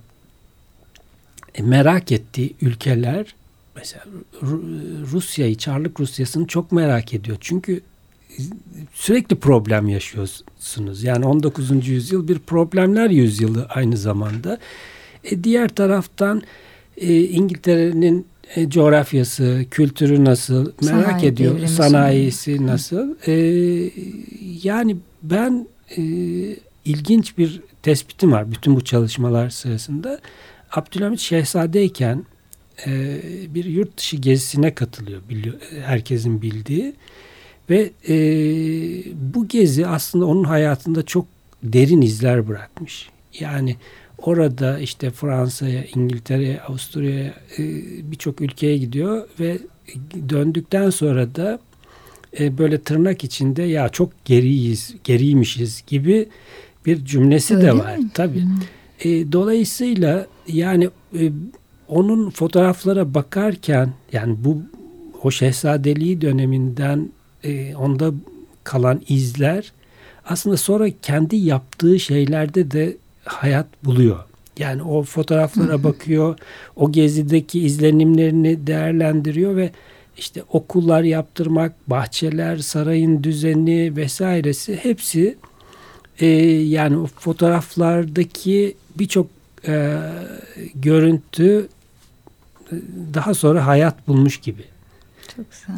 merak 1.63 2.13
ettiği 2.13 2.55
ülkeler 2.63 3.35
mesela 3.77 4.05
Ru- 4.43 5.07
Rusya'yı, 5.13 5.55
Çarlık 5.57 6.01
Rusyası'nı 6.01 6.47
çok 6.47 6.73
merak 6.73 7.15
ediyor. 7.15 7.37
Çünkü 7.41 7.81
sürekli 8.95 9.37
problem 9.37 9.89
yaşıyorsunuz. 9.89 11.05
Yani 11.05 11.27
19. 11.27 11.89
yüzyıl 11.89 12.29
bir 12.29 12.39
problemler 12.39 13.11
yüzyılı 13.11 13.67
aynı 13.69 13.97
zamanda. 13.97 14.59
E, 15.25 15.45
diğer 15.45 15.69
taraftan 15.69 16.43
e, 16.97 17.21
İngiltere'nin 17.21 18.27
e, 18.57 18.71
coğrafyası, 18.71 19.65
kültürü 19.71 20.25
nasıl 20.25 20.73
merak 20.83 21.05
Sanayi 21.05 21.27
ediyor. 21.27 21.67
Sanayisi 21.67 22.67
nasıl. 22.67 23.15
E, 23.27 23.33
yani 24.63 24.97
ben 25.23 25.67
e, 25.97 26.03
ilginç 26.85 27.39
bir 27.39 27.61
tespitim 27.83 28.33
var 28.33 28.53
bütün 28.53 28.77
bu 28.77 28.85
çalışmalar 28.85 29.51
sırasında. 29.51 30.21
Abdülhamit 30.73 31.21
Şehzade'yken 31.21 32.25
e, 32.87 33.21
bir 33.55 33.65
yurt 33.65 33.99
dışı 33.99 34.17
gezisine 34.17 34.75
katılıyor 34.75 35.21
biliyor, 35.29 35.55
herkesin 35.85 36.43
bildiği 36.43 36.95
ve 37.71 37.91
e, 38.09 38.15
bu 39.35 39.49
gezi 39.49 39.87
aslında 39.87 40.27
onun 40.27 40.45
hayatında 40.45 41.03
çok 41.03 41.27
derin 41.63 42.03
izler 42.03 42.49
bırakmış. 42.49 43.09
Yani 43.41 43.77
orada 44.19 44.79
işte 44.79 45.11
Fransa'ya, 45.11 45.85
İngiltere'ye, 45.95 46.61
Avusturya'ya 46.61 47.35
e, 47.59 47.63
birçok 48.11 48.41
ülkeye 48.41 48.79
gidiyor 48.79 49.29
ve 49.41 49.59
döndükten 50.29 50.91
sonra 50.91 51.35
da 51.35 51.59
e, 52.41 52.59
böyle 52.59 52.81
tırnak 52.81 53.25
içinde 53.25 53.63
ya 53.63 53.89
çok 53.89 54.25
geriyiz, 54.25 54.95
geriymişiz 55.05 55.85
gibi 55.87 56.29
bir 56.87 57.05
cümlesi 57.05 57.57
Öyle 57.57 57.67
de 57.67 57.73
mi? 57.73 57.79
var. 57.79 57.99
Tabii. 58.15 58.45
E, 59.05 59.33
dolayısıyla 59.33 60.27
yani 60.49 60.91
e, 61.19 61.33
onun 61.89 62.31
fotoğraflara 62.31 63.15
bakarken 63.15 63.93
yani 64.13 64.37
bu 64.39 64.63
o 65.23 65.31
şehzadeliği 65.31 66.21
döneminden 66.21 67.09
e, 67.45 67.75
onda 67.77 68.13
kalan 68.65 69.03
izler 69.09 69.73
aslında 70.25 70.57
sonra 70.57 70.89
kendi 71.03 71.37
yaptığı 71.37 72.01
şeylerde 72.01 72.71
de 72.71 72.97
hayat 73.25 73.67
buluyor. 73.85 74.19
Yani 74.59 74.83
o 74.83 75.03
fotoğraflara 75.03 75.85
bakıyor, 75.85 76.39
o 76.77 76.93
gezideki 76.93 77.61
izlenimlerini 77.61 78.67
değerlendiriyor 78.67 79.57
ve 79.57 79.71
işte 80.17 80.43
okullar 80.53 81.03
yaptırmak, 81.03 81.91
bahçeler, 81.91 82.57
sarayın 82.57 83.23
düzeni 83.25 83.97
vesairesi 83.97 84.77
hepsi 84.77 85.37
e, 86.19 86.27
yani 86.27 86.99
o 86.99 87.07
fotoğraflardaki 87.07 88.75
birçok 89.01 89.27
e, 89.69 89.99
görüntü 90.75 91.69
daha 93.15 93.35
sonra 93.35 93.67
hayat 93.67 94.09
bulmuş 94.09 94.37
gibi. 94.41 94.65
Çok 95.37 95.47
güzel. 95.51 95.77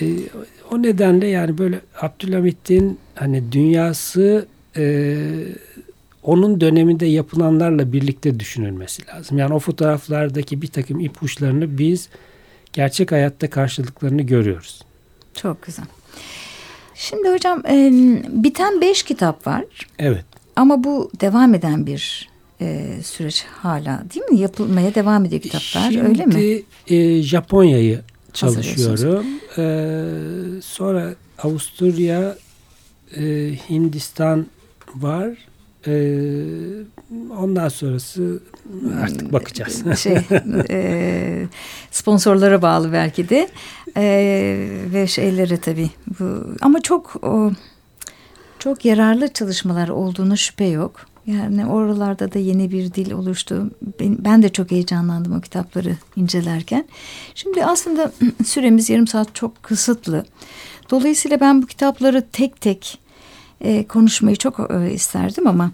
E, 0.00 0.28
o 0.70 0.82
nedenle 0.82 1.26
yani 1.26 1.58
böyle 1.58 1.80
Abdülhamit'in 2.00 2.98
hani 3.14 3.52
dünyası 3.52 4.46
e, 4.76 5.16
onun 6.22 6.60
döneminde 6.60 7.06
yapılanlarla 7.06 7.92
birlikte 7.92 8.40
düşünülmesi 8.40 9.06
lazım. 9.06 9.38
Yani 9.38 9.54
o 9.54 9.58
fotoğraflardaki 9.58 10.62
bir 10.62 10.66
takım 10.66 11.00
ipuçlarını 11.00 11.78
biz 11.78 12.08
gerçek 12.72 13.12
hayatta 13.12 13.50
karşılıklarını 13.50 14.22
görüyoruz. 14.22 14.82
Çok 15.34 15.62
güzel. 15.62 15.84
Şimdi 16.94 17.28
hocam 17.30 17.62
e, 17.66 17.90
biten 18.28 18.80
beş 18.80 19.02
kitap 19.02 19.46
var 19.46 19.64
Evet. 19.98 20.24
ama 20.56 20.84
bu 20.84 21.10
devam 21.20 21.54
eden 21.54 21.86
bir 21.86 22.29
e, 22.60 22.96
süreç 23.04 23.44
hala 23.44 24.02
değil 24.14 24.26
mi? 24.30 24.38
Yapılmaya 24.38 24.94
devam 24.94 25.24
ediyor 25.24 25.42
kitaplar 25.42 25.90
Şimdi 25.90 26.08
öyle 26.08 26.26
mi? 26.26 26.62
e, 26.88 27.22
Japonya'yı 27.22 28.00
çalışıyorum. 28.32 29.26
E, 29.58 30.62
sonra 30.62 31.14
Avusturya, 31.38 32.36
e, 33.16 33.22
Hindistan 33.70 34.46
var. 34.94 35.28
E, 35.86 35.92
ondan 37.38 37.68
sonrası 37.68 38.42
artık 39.02 39.32
bakacağız. 39.32 39.98
şey 39.98 40.16
e, 40.70 41.46
sponsorlara 41.90 42.62
bağlı 42.62 42.92
belki 42.92 43.28
de 43.28 43.48
E, 43.96 44.02
ve 44.92 45.06
şeylere 45.06 45.56
tabii 45.56 45.90
bu 46.20 46.44
ama 46.60 46.80
çok 46.80 47.24
o, 47.24 47.52
çok 48.58 48.84
yararlı 48.84 49.32
çalışmalar 49.32 49.88
olduğuna 49.88 50.36
şüphe 50.36 50.64
yok. 50.64 51.06
Yani 51.26 51.66
oralarda 51.66 52.32
da 52.32 52.38
yeni 52.38 52.72
bir 52.72 52.94
dil 52.94 53.12
oluştu. 53.12 53.70
Ben, 54.00 54.42
de 54.42 54.48
çok 54.48 54.70
heyecanlandım 54.70 55.36
o 55.36 55.40
kitapları 55.40 55.96
incelerken. 56.16 56.84
Şimdi 57.34 57.64
aslında 57.64 58.12
süremiz 58.44 58.90
yarım 58.90 59.06
saat 59.06 59.34
çok 59.34 59.62
kısıtlı. 59.62 60.24
Dolayısıyla 60.90 61.40
ben 61.40 61.62
bu 61.62 61.66
kitapları 61.66 62.26
tek 62.32 62.60
tek 62.60 62.98
e, 63.60 63.86
konuşmayı 63.86 64.36
çok 64.36 64.70
e, 64.70 64.92
isterdim 64.92 65.46
ama 65.46 65.70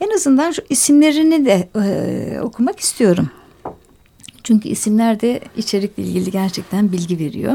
en 0.00 0.14
azından 0.14 0.50
şu 0.50 0.62
isimlerini 0.68 1.46
de 1.46 1.68
e, 1.76 2.40
okumak 2.40 2.80
istiyorum. 2.80 3.30
Çünkü 4.44 4.68
isimler 4.68 5.20
de 5.20 5.40
içerikle 5.56 6.02
ilgili 6.02 6.30
gerçekten 6.30 6.92
bilgi 6.92 7.18
veriyor. 7.18 7.54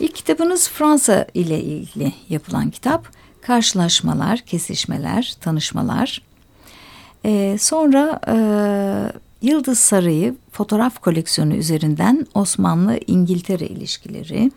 İlk 0.00 0.14
kitabınız 0.14 0.68
Fransa 0.68 1.26
ile 1.34 1.60
ilgili 1.62 2.12
yapılan 2.28 2.70
kitap. 2.70 3.08
Karşılaşmalar, 3.42 4.40
kesişmeler, 4.40 5.36
tanışmalar. 5.40 6.22
Ee, 7.26 7.56
sonra 7.60 8.20
e, 8.28 8.36
Yıldız 9.42 9.78
Sarayı 9.78 10.34
fotoğraf 10.52 10.98
koleksiyonu 10.98 11.54
üzerinden 11.54 12.26
Osmanlı-İngiltere 12.34 13.66
ilişkileri. 13.66 14.50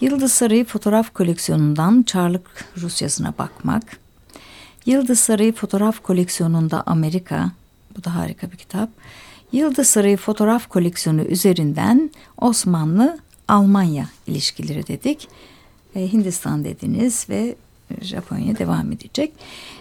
Yıldız 0.00 0.32
Sarayı 0.32 0.64
fotoğraf 0.64 1.14
koleksiyonundan 1.14 2.02
Çarlık 2.02 2.64
Rusyası'na 2.76 3.34
bakmak. 3.38 3.82
Yıldız 4.86 5.20
Sarayı 5.20 5.52
fotoğraf 5.52 6.02
koleksiyonunda 6.02 6.82
Amerika. 6.86 7.50
Bu 7.96 8.04
da 8.04 8.14
harika 8.14 8.52
bir 8.52 8.56
kitap. 8.56 8.90
Yıldız 9.52 9.86
Sarayı 9.86 10.16
fotoğraf 10.16 10.68
koleksiyonu 10.68 11.22
üzerinden 11.22 12.10
Osmanlı 12.38 13.18
Almanya 13.48 14.08
ilişkileri 14.26 14.86
dedik. 14.86 15.28
E, 15.94 16.12
Hindistan 16.12 16.64
dediniz 16.64 17.26
ve 17.28 17.56
Japonya 18.02 18.58
devam 18.58 18.92
edecek. 18.92 19.32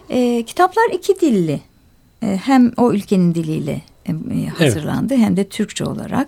E, 0.10 0.44
kitaplar 0.44 0.90
iki 0.94 1.20
dilli. 1.20 1.62
E, 2.24 2.40
hem 2.44 2.72
o 2.78 2.94
ülkenin 2.94 3.36
diliyle 3.36 3.82
e, 4.08 4.48
hazırlandı 4.48 5.14
evet. 5.14 5.26
hem 5.26 5.38
de 5.38 5.44
Türkçe 5.44 5.86
olarak. 5.86 6.28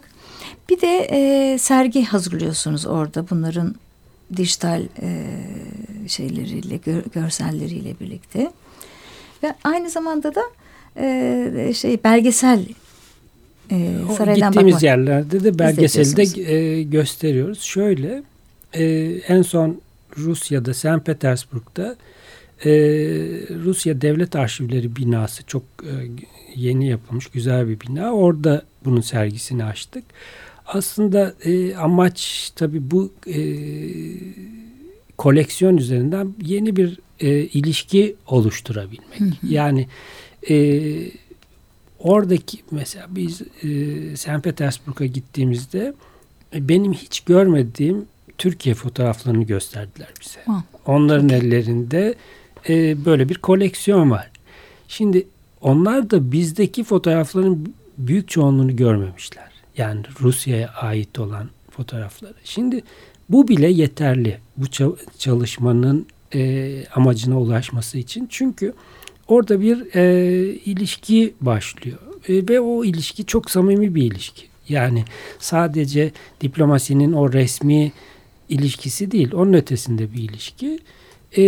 Bir 0.69 0.81
de 0.81 1.07
e, 1.11 1.57
sergi 1.57 2.03
hazırlıyorsunuz 2.03 2.85
orada 2.85 3.29
bunların 3.29 3.75
dijital 4.37 4.81
e, 5.01 5.27
şeyleriyle, 6.07 6.77
gör, 6.77 7.03
görselleriyle 7.13 7.99
birlikte. 7.99 8.51
Ve 9.43 9.55
aynı 9.63 9.89
zamanda 9.89 10.35
da 10.35 10.41
e, 10.97 11.73
şey 11.75 12.03
belgesel 12.03 12.65
e, 13.71 13.89
saraydan 14.17 14.51
Gittiğimiz 14.51 14.73
bakmak. 14.73 14.83
yerlerde 14.83 15.43
de 15.43 15.59
belgeselde 15.59 16.53
e, 16.53 16.83
gösteriyoruz. 16.83 17.61
Şöyle 17.61 18.23
e, 18.73 18.83
en 19.27 19.41
son 19.41 19.81
Rusya'da, 20.17 20.73
St. 20.73 21.05
Petersburg'da 21.05 21.95
e, 22.65 22.71
Rusya 23.63 24.01
Devlet 24.01 24.35
Arşivleri 24.35 24.95
binası 24.95 25.43
çok 25.47 25.63
e, 25.83 25.91
yeni 26.55 26.87
yapılmış 26.87 27.27
güzel 27.27 27.67
bir 27.67 27.79
bina. 27.79 28.13
Orada 28.13 28.65
bunun 28.85 29.01
sergisini 29.01 29.63
açtık. 29.63 30.03
Aslında 30.65 31.33
e, 31.43 31.75
amaç 31.75 32.51
tabii 32.55 32.91
bu 32.91 33.11
e, 33.27 33.37
koleksiyon 35.17 35.77
üzerinden 35.77 36.33
yeni 36.41 36.75
bir 36.75 36.99
e, 37.19 37.29
ilişki 37.29 38.15
oluşturabilmek. 38.27 39.19
Hı 39.19 39.25
hı. 39.25 39.47
Yani 39.47 39.87
e, 40.49 40.85
oradaki 41.99 42.57
mesela 42.71 43.07
biz 43.09 43.41
e, 43.41 43.67
St. 44.17 44.43
Petersburg'a 44.43 45.05
gittiğimizde 45.05 45.93
e, 46.55 46.69
benim 46.69 46.93
hiç 46.93 47.19
görmediğim 47.19 48.05
Türkiye 48.41 48.75
fotoğraflarını 48.75 49.43
gösterdiler 49.43 50.07
bize. 50.21 50.39
Ha. 50.45 50.63
Onların 50.85 51.25
okay. 51.25 51.37
ellerinde 51.37 52.15
e, 52.69 53.05
böyle 53.05 53.29
bir 53.29 53.35
koleksiyon 53.35 54.11
var. 54.11 54.31
Şimdi 54.87 55.27
onlar 55.61 56.09
da 56.09 56.31
bizdeki 56.31 56.83
fotoğrafların 56.83 57.73
büyük 57.97 58.29
çoğunluğunu 58.29 58.75
görmemişler. 58.75 59.51
Yani 59.77 60.01
Rusya'ya 60.21 60.67
ait 60.69 61.19
olan 61.19 61.49
fotoğrafları. 61.69 62.33
Şimdi 62.43 62.83
bu 63.29 63.47
bile 63.47 63.67
yeterli 63.67 64.37
bu 64.57 64.65
çalışmanın 65.17 66.05
e, 66.33 66.83
amacına 66.95 67.39
ulaşması 67.39 67.97
için. 67.97 68.27
Çünkü 68.29 68.73
orada 69.27 69.61
bir 69.61 69.95
e, 69.95 70.35
ilişki 70.53 71.33
başlıyor 71.41 71.99
e, 72.27 72.47
ve 72.49 72.59
o 72.59 72.83
ilişki 72.85 73.25
çok 73.25 73.51
samimi 73.51 73.95
bir 73.95 74.03
ilişki. 74.03 74.45
Yani 74.69 75.05
sadece 75.39 76.11
diplomasinin 76.41 77.13
o 77.13 77.33
resmi 77.33 77.91
ilişkisi 78.51 79.11
değil, 79.11 79.33
onun 79.33 79.53
ötesinde 79.53 80.13
bir 80.13 80.23
ilişki. 80.23 80.79
E, 81.37 81.43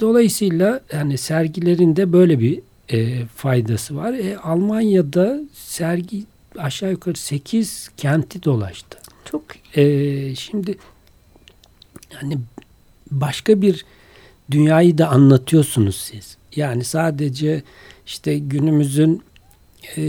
dolayısıyla 0.00 0.80
yani 0.92 1.18
sergilerinde 1.18 2.12
böyle 2.12 2.40
bir 2.40 2.60
e, 2.92 3.26
faydası 3.26 3.96
var. 3.96 4.12
E, 4.12 4.38
Almanya'da 4.38 5.40
sergi 5.54 6.24
aşağı 6.58 6.90
yukarı 6.90 7.16
8 7.16 7.90
kenti 7.96 8.42
dolaştı. 8.42 8.98
Çok. 9.24 9.44
E, 9.76 10.34
şimdi 10.34 10.78
yani 12.14 12.38
başka 13.10 13.62
bir 13.62 13.84
dünyayı 14.50 14.98
da 14.98 15.08
anlatıyorsunuz 15.08 15.96
siz. 15.96 16.36
Yani 16.56 16.84
sadece 16.84 17.62
işte 18.06 18.38
günümüzün 18.38 19.22
e, 19.96 20.02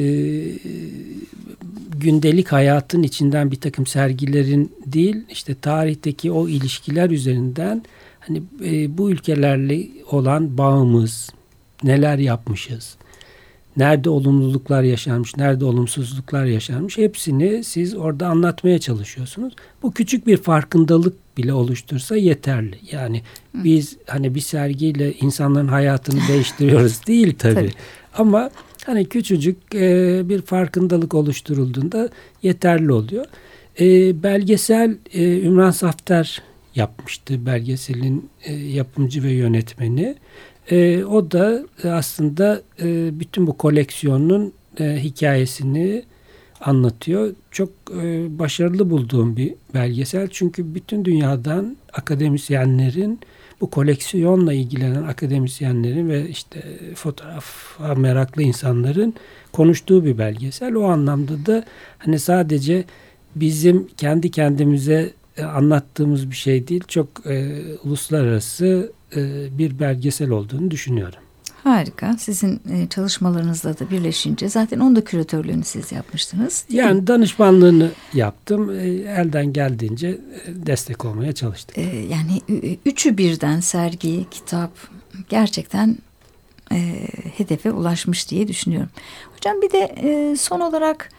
gündelik 1.97 2.51
hayatın 2.51 3.03
içinden 3.03 3.51
bir 3.51 3.59
takım 3.59 3.85
sergilerin 3.85 4.71
değil 4.85 5.15
işte 5.29 5.55
tarihteki 5.61 6.31
o 6.31 6.47
ilişkiler 6.47 7.09
üzerinden 7.09 7.83
hani 8.19 8.43
e, 8.65 8.97
bu 8.97 9.11
ülkelerle 9.11 9.87
olan 10.11 10.57
bağımız 10.57 11.29
neler 11.83 12.17
yapmışız 12.17 12.97
nerede 13.77 14.09
olumluluklar 14.09 14.83
yaşanmış 14.83 15.37
nerede 15.37 15.65
olumsuzluklar 15.65 16.45
yaşanmış 16.45 16.97
hepsini 16.97 17.63
siz 17.63 17.95
orada 17.95 18.27
anlatmaya 18.27 18.79
çalışıyorsunuz 18.79 19.53
bu 19.83 19.91
küçük 19.91 20.27
bir 20.27 20.37
farkındalık 20.37 21.37
bile 21.37 21.53
oluştursa 21.53 22.15
yeterli 22.15 22.79
yani 22.91 23.21
biz 23.53 23.97
hani 24.07 24.35
bir 24.35 24.39
sergiyle 24.39 25.13
insanların 25.13 25.67
hayatını 25.67 26.19
değiştiriyoruz 26.27 26.99
değil 27.07 27.35
tabii. 27.39 27.55
tabii. 27.55 27.71
Ama 28.17 28.49
hani 28.85 29.05
küçücük 29.05 29.75
e, 29.75 30.21
bir 30.29 30.41
farkındalık 30.41 31.13
oluşturulduğunda 31.13 32.09
yeterli 32.43 32.91
oluyor. 32.91 33.25
E, 33.79 34.23
belgesel 34.23 34.97
e, 35.13 35.41
Ümran 35.41 35.71
Safter 35.71 36.41
yapmıştı 36.75 37.45
belgeselin 37.45 38.29
e, 38.43 38.53
yapımcı 38.53 39.23
ve 39.23 39.31
yönetmeni. 39.31 40.15
O 41.09 41.31
da 41.31 41.63
aslında 41.83 42.61
bütün 43.19 43.47
bu 43.47 43.57
koleksiyonun 43.57 44.53
hikayesini 44.79 46.03
anlatıyor. 46.61 47.33
Çok 47.51 47.69
başarılı 48.29 48.89
bulduğum 48.89 49.37
bir 49.37 49.53
belgesel 49.73 50.27
çünkü 50.31 50.75
bütün 50.75 51.05
dünyadan 51.05 51.77
akademisyenlerin 51.93 53.19
bu 53.61 53.69
koleksiyonla 53.69 54.53
ilgilenen 54.53 55.03
akademisyenlerin 55.03 56.09
ve 56.09 56.29
işte 56.29 56.63
fotoğraf 56.95 57.79
meraklı 57.97 58.41
insanların 58.41 59.13
konuştuğu 59.51 60.05
bir 60.05 60.17
belgesel. 60.17 60.75
O 60.75 60.83
anlamda 60.83 61.45
da 61.45 61.65
hani 61.97 62.19
sadece 62.19 62.85
bizim 63.35 63.87
kendi 63.97 64.31
kendimize 64.31 65.13
e, 65.37 65.43
anlattığımız 65.43 66.31
bir 66.31 66.35
şey 66.35 66.67
değil, 66.67 66.83
çok 66.87 67.07
e, 67.25 67.61
uluslararası 67.83 68.91
e, 69.15 69.47
bir 69.57 69.79
belgesel 69.79 70.29
olduğunu 70.29 70.71
düşünüyorum. 70.71 71.19
Harika. 71.63 72.17
Sizin 72.17 72.61
e, 72.71 72.87
çalışmalarınızla 72.89 73.79
da 73.79 73.89
birleşince 73.89 74.49
zaten 74.49 74.79
onun 74.79 74.95
da 74.95 75.03
küratörlüğünü 75.03 75.63
siz 75.63 75.91
yapmıştınız. 75.91 76.65
yani 76.69 77.01
mi? 77.01 77.07
danışmanlığını 77.07 77.91
yaptım. 78.13 78.69
E, 78.69 78.87
elden 78.87 79.53
geldiğince 79.53 80.07
e, 80.07 80.17
destek 80.47 81.05
olmaya 81.05 81.33
çalıştık. 81.33 81.77
Yani 82.09 82.41
üçü 82.85 83.17
birden 83.17 83.59
sergi, 83.59 84.25
kitap 84.31 84.71
gerçekten 85.29 85.97
hedefe 87.37 87.71
ulaşmış 87.71 88.29
diye 88.29 88.47
düşünüyorum. 88.47 88.89
Hocam 89.35 89.61
bir 89.61 89.71
de 89.71 90.35
son 90.37 90.59
olarak 90.59 91.09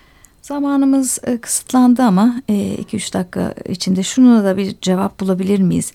zamanımız 0.43 1.19
kısıtlandı 1.41 2.03
ama 2.03 2.43
2-3 2.49 3.13
dakika 3.13 3.55
içinde 3.69 4.03
şunu 4.03 4.45
da 4.45 4.57
bir 4.57 4.77
cevap 4.83 5.21
bulabilir 5.21 5.59
miyiz? 5.59 5.93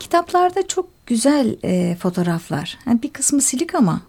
Kitaplarda 0.00 0.66
çok 0.66 0.99
güzel 1.10 1.56
e, 1.64 1.96
fotoğraflar. 2.00 2.78
Yani 2.86 3.02
bir 3.02 3.10
kısmı 3.10 3.42
silik 3.42 3.74
ama 3.74 4.00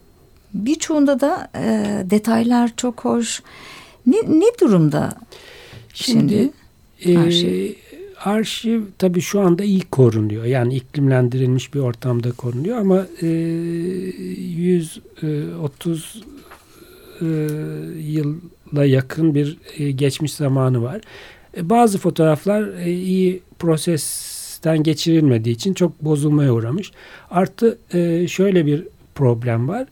birçoğunda 0.54 1.20
da 1.20 1.50
e, 1.56 1.64
detaylar 2.10 2.72
çok 2.78 3.06
hoş. 3.06 3.42
Ne, 4.06 4.18
ne 4.28 4.46
durumda 4.62 5.14
şimdi, 5.94 6.52
şimdi 7.00 7.20
e, 7.20 7.22
arşiv? 7.26 7.74
Arşiv 8.26 8.82
tabii 8.98 9.22
şu 9.22 9.42
anda 9.42 9.64
iyi 9.64 9.82
korunuyor. 9.82 10.46
Yani 10.46 10.76
iklimlendirilmiş 10.76 11.74
bir 11.74 11.80
ortamda 11.80 12.32
korunuyor 12.32 12.78
ama 12.78 13.06
e, 13.22 13.28
130 13.28 16.24
e, 17.22 17.26
yıla 18.00 18.86
yakın 18.86 19.36
bir 19.36 19.58
e, 19.78 19.92
geçmiş 19.92 20.34
zamanı 20.34 20.84
var. 20.84 21.02
E, 21.58 21.70
bazı 21.70 21.98
fotoğraflar 21.98 22.78
e, 22.78 22.92
iyi 22.92 23.42
proses 23.60 24.41
testten 24.62 24.84
geçirilmediği 24.84 25.56
için 25.56 25.74
çok 25.74 26.02
bozulmaya 26.02 26.54
uğramış. 26.54 26.92
Artı 27.32 27.78
e, 27.94 28.28
şöyle 28.28 28.66
bir 28.66 28.84
problem 29.16 29.68
var. 29.68 29.88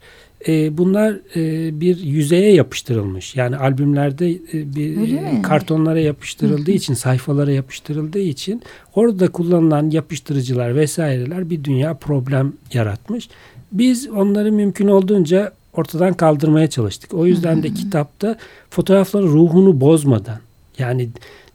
E, 0.47 0.77
bunlar 0.77 1.19
e, 1.35 1.71
bir 1.81 1.97
yüzeye 1.97 2.53
yapıştırılmış. 2.53 3.35
Yani 3.35 3.57
albümlerde 3.57 4.31
e, 4.31 4.75
bir 4.75 4.97
Öyle 5.01 5.41
kartonlara 5.43 5.99
yapıştırıldığı 5.99 6.71
için, 6.71 6.93
sayfalara 6.93 7.51
yapıştırıldığı 7.51 8.19
için 8.19 8.61
orada 8.95 9.27
kullanılan 9.27 9.89
yapıştırıcılar 9.89 10.75
vesaireler 10.75 11.49
bir 11.49 11.63
dünya 11.63 11.93
problem 11.93 12.53
yaratmış. 12.73 13.29
Biz 13.71 14.09
onları 14.09 14.51
mümkün 14.51 14.87
olduğunca 14.87 15.51
ortadan 15.73 16.13
kaldırmaya 16.13 16.69
çalıştık. 16.69 17.13
O 17.13 17.25
yüzden 17.25 17.63
de 17.63 17.73
kitapta 17.73 18.37
fotoğrafların 18.69 19.27
ruhunu 19.27 19.81
bozmadan 19.81 20.39
yani 20.77 21.09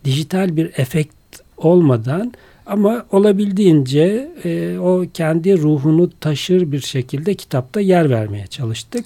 dijital 0.05 0.57
bir 0.57 0.70
efekt 0.77 1.14
olmadan 1.57 2.33
ama 2.66 3.07
olabildiğince 3.11 4.33
e, 4.44 4.79
o 4.79 5.05
kendi 5.14 5.59
ruhunu 5.59 6.11
taşır 6.20 6.72
bir 6.72 6.81
şekilde 6.81 7.35
kitapta 7.35 7.81
yer 7.81 8.11
vermeye 8.11 8.46
çalıştık. 8.46 9.05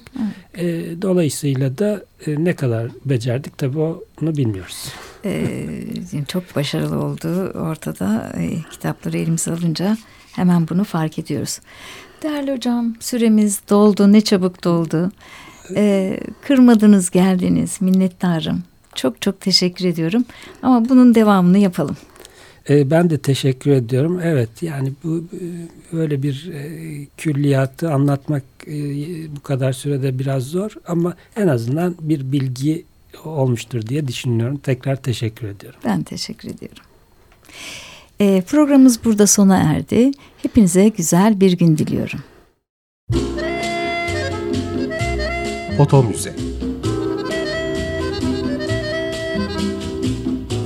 E, 0.57 0.65
dolayısıyla 1.01 1.77
da 1.77 2.01
e, 2.27 2.43
ne 2.43 2.55
kadar 2.55 2.91
becerdik 3.05 3.57
tabii 3.57 3.79
onu 3.79 4.37
bilmiyoruz. 4.37 4.93
Ee, 5.25 5.51
çok 6.27 6.55
başarılı 6.55 7.03
olduğu 7.03 7.59
ortada. 7.59 8.33
E, 8.37 8.49
kitapları 8.71 9.17
elimize 9.17 9.51
alınca 9.51 9.97
hemen 10.31 10.67
bunu 10.69 10.83
fark 10.83 11.19
ediyoruz. 11.19 11.59
Değerli 12.23 12.51
hocam 12.51 12.95
süremiz 12.99 13.61
doldu 13.69 14.13
ne 14.13 14.21
çabuk 14.21 14.63
doldu. 14.63 15.11
Ee, 15.75 16.19
kırmadınız 16.41 17.09
geldiniz 17.09 17.81
minnettarım. 17.81 18.63
Çok 18.95 19.21
çok 19.21 19.41
teşekkür 19.41 19.85
ediyorum 19.85 20.25
ama 20.61 20.89
bunun 20.89 21.15
devamını 21.15 21.57
yapalım. 21.57 21.97
E, 22.69 22.91
ben 22.91 23.09
de 23.09 23.17
teşekkür 23.17 23.71
ediyorum. 23.71 24.19
Evet 24.23 24.49
yani 24.63 24.93
bu 25.03 25.23
böyle 25.93 26.23
bir 26.23 26.51
e, 26.53 27.07
külliyatı 27.17 27.91
anlatmak 27.91 28.43
e, 28.67 28.75
bu 29.35 29.41
kadar 29.43 29.73
sürede 29.73 30.19
biraz 30.19 30.43
zor 30.43 30.71
ama 30.87 31.15
en 31.35 31.47
azından 31.47 31.95
bir 32.01 32.31
bilgi 32.31 32.85
olmuştur 33.25 33.81
diye 33.81 34.07
düşünüyorum. 34.07 34.57
Tekrar 34.57 34.95
teşekkür 34.95 35.47
ediyorum. 35.47 35.79
Ben 35.85 36.03
teşekkür 36.03 36.49
ediyorum. 36.49 36.83
E, 38.19 38.41
programımız 38.41 39.05
burada 39.05 39.27
sona 39.27 39.57
erdi. 39.57 40.11
Hepinize 40.41 40.87
güzel 40.87 41.39
bir 41.41 41.51
gün 41.51 41.77
diliyorum. 41.77 42.19
Foto 45.77 46.03
Müze 46.03 46.35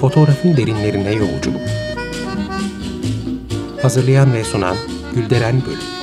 Fotoğrafın 0.02 0.58
derinlerine 0.58 1.14
yolculuk 1.14 1.62
Hazırlayan 3.84 4.34
ve 4.34 4.44
sunan 4.44 4.76
Gülderen 5.16 5.62
Bölüm 5.66 6.03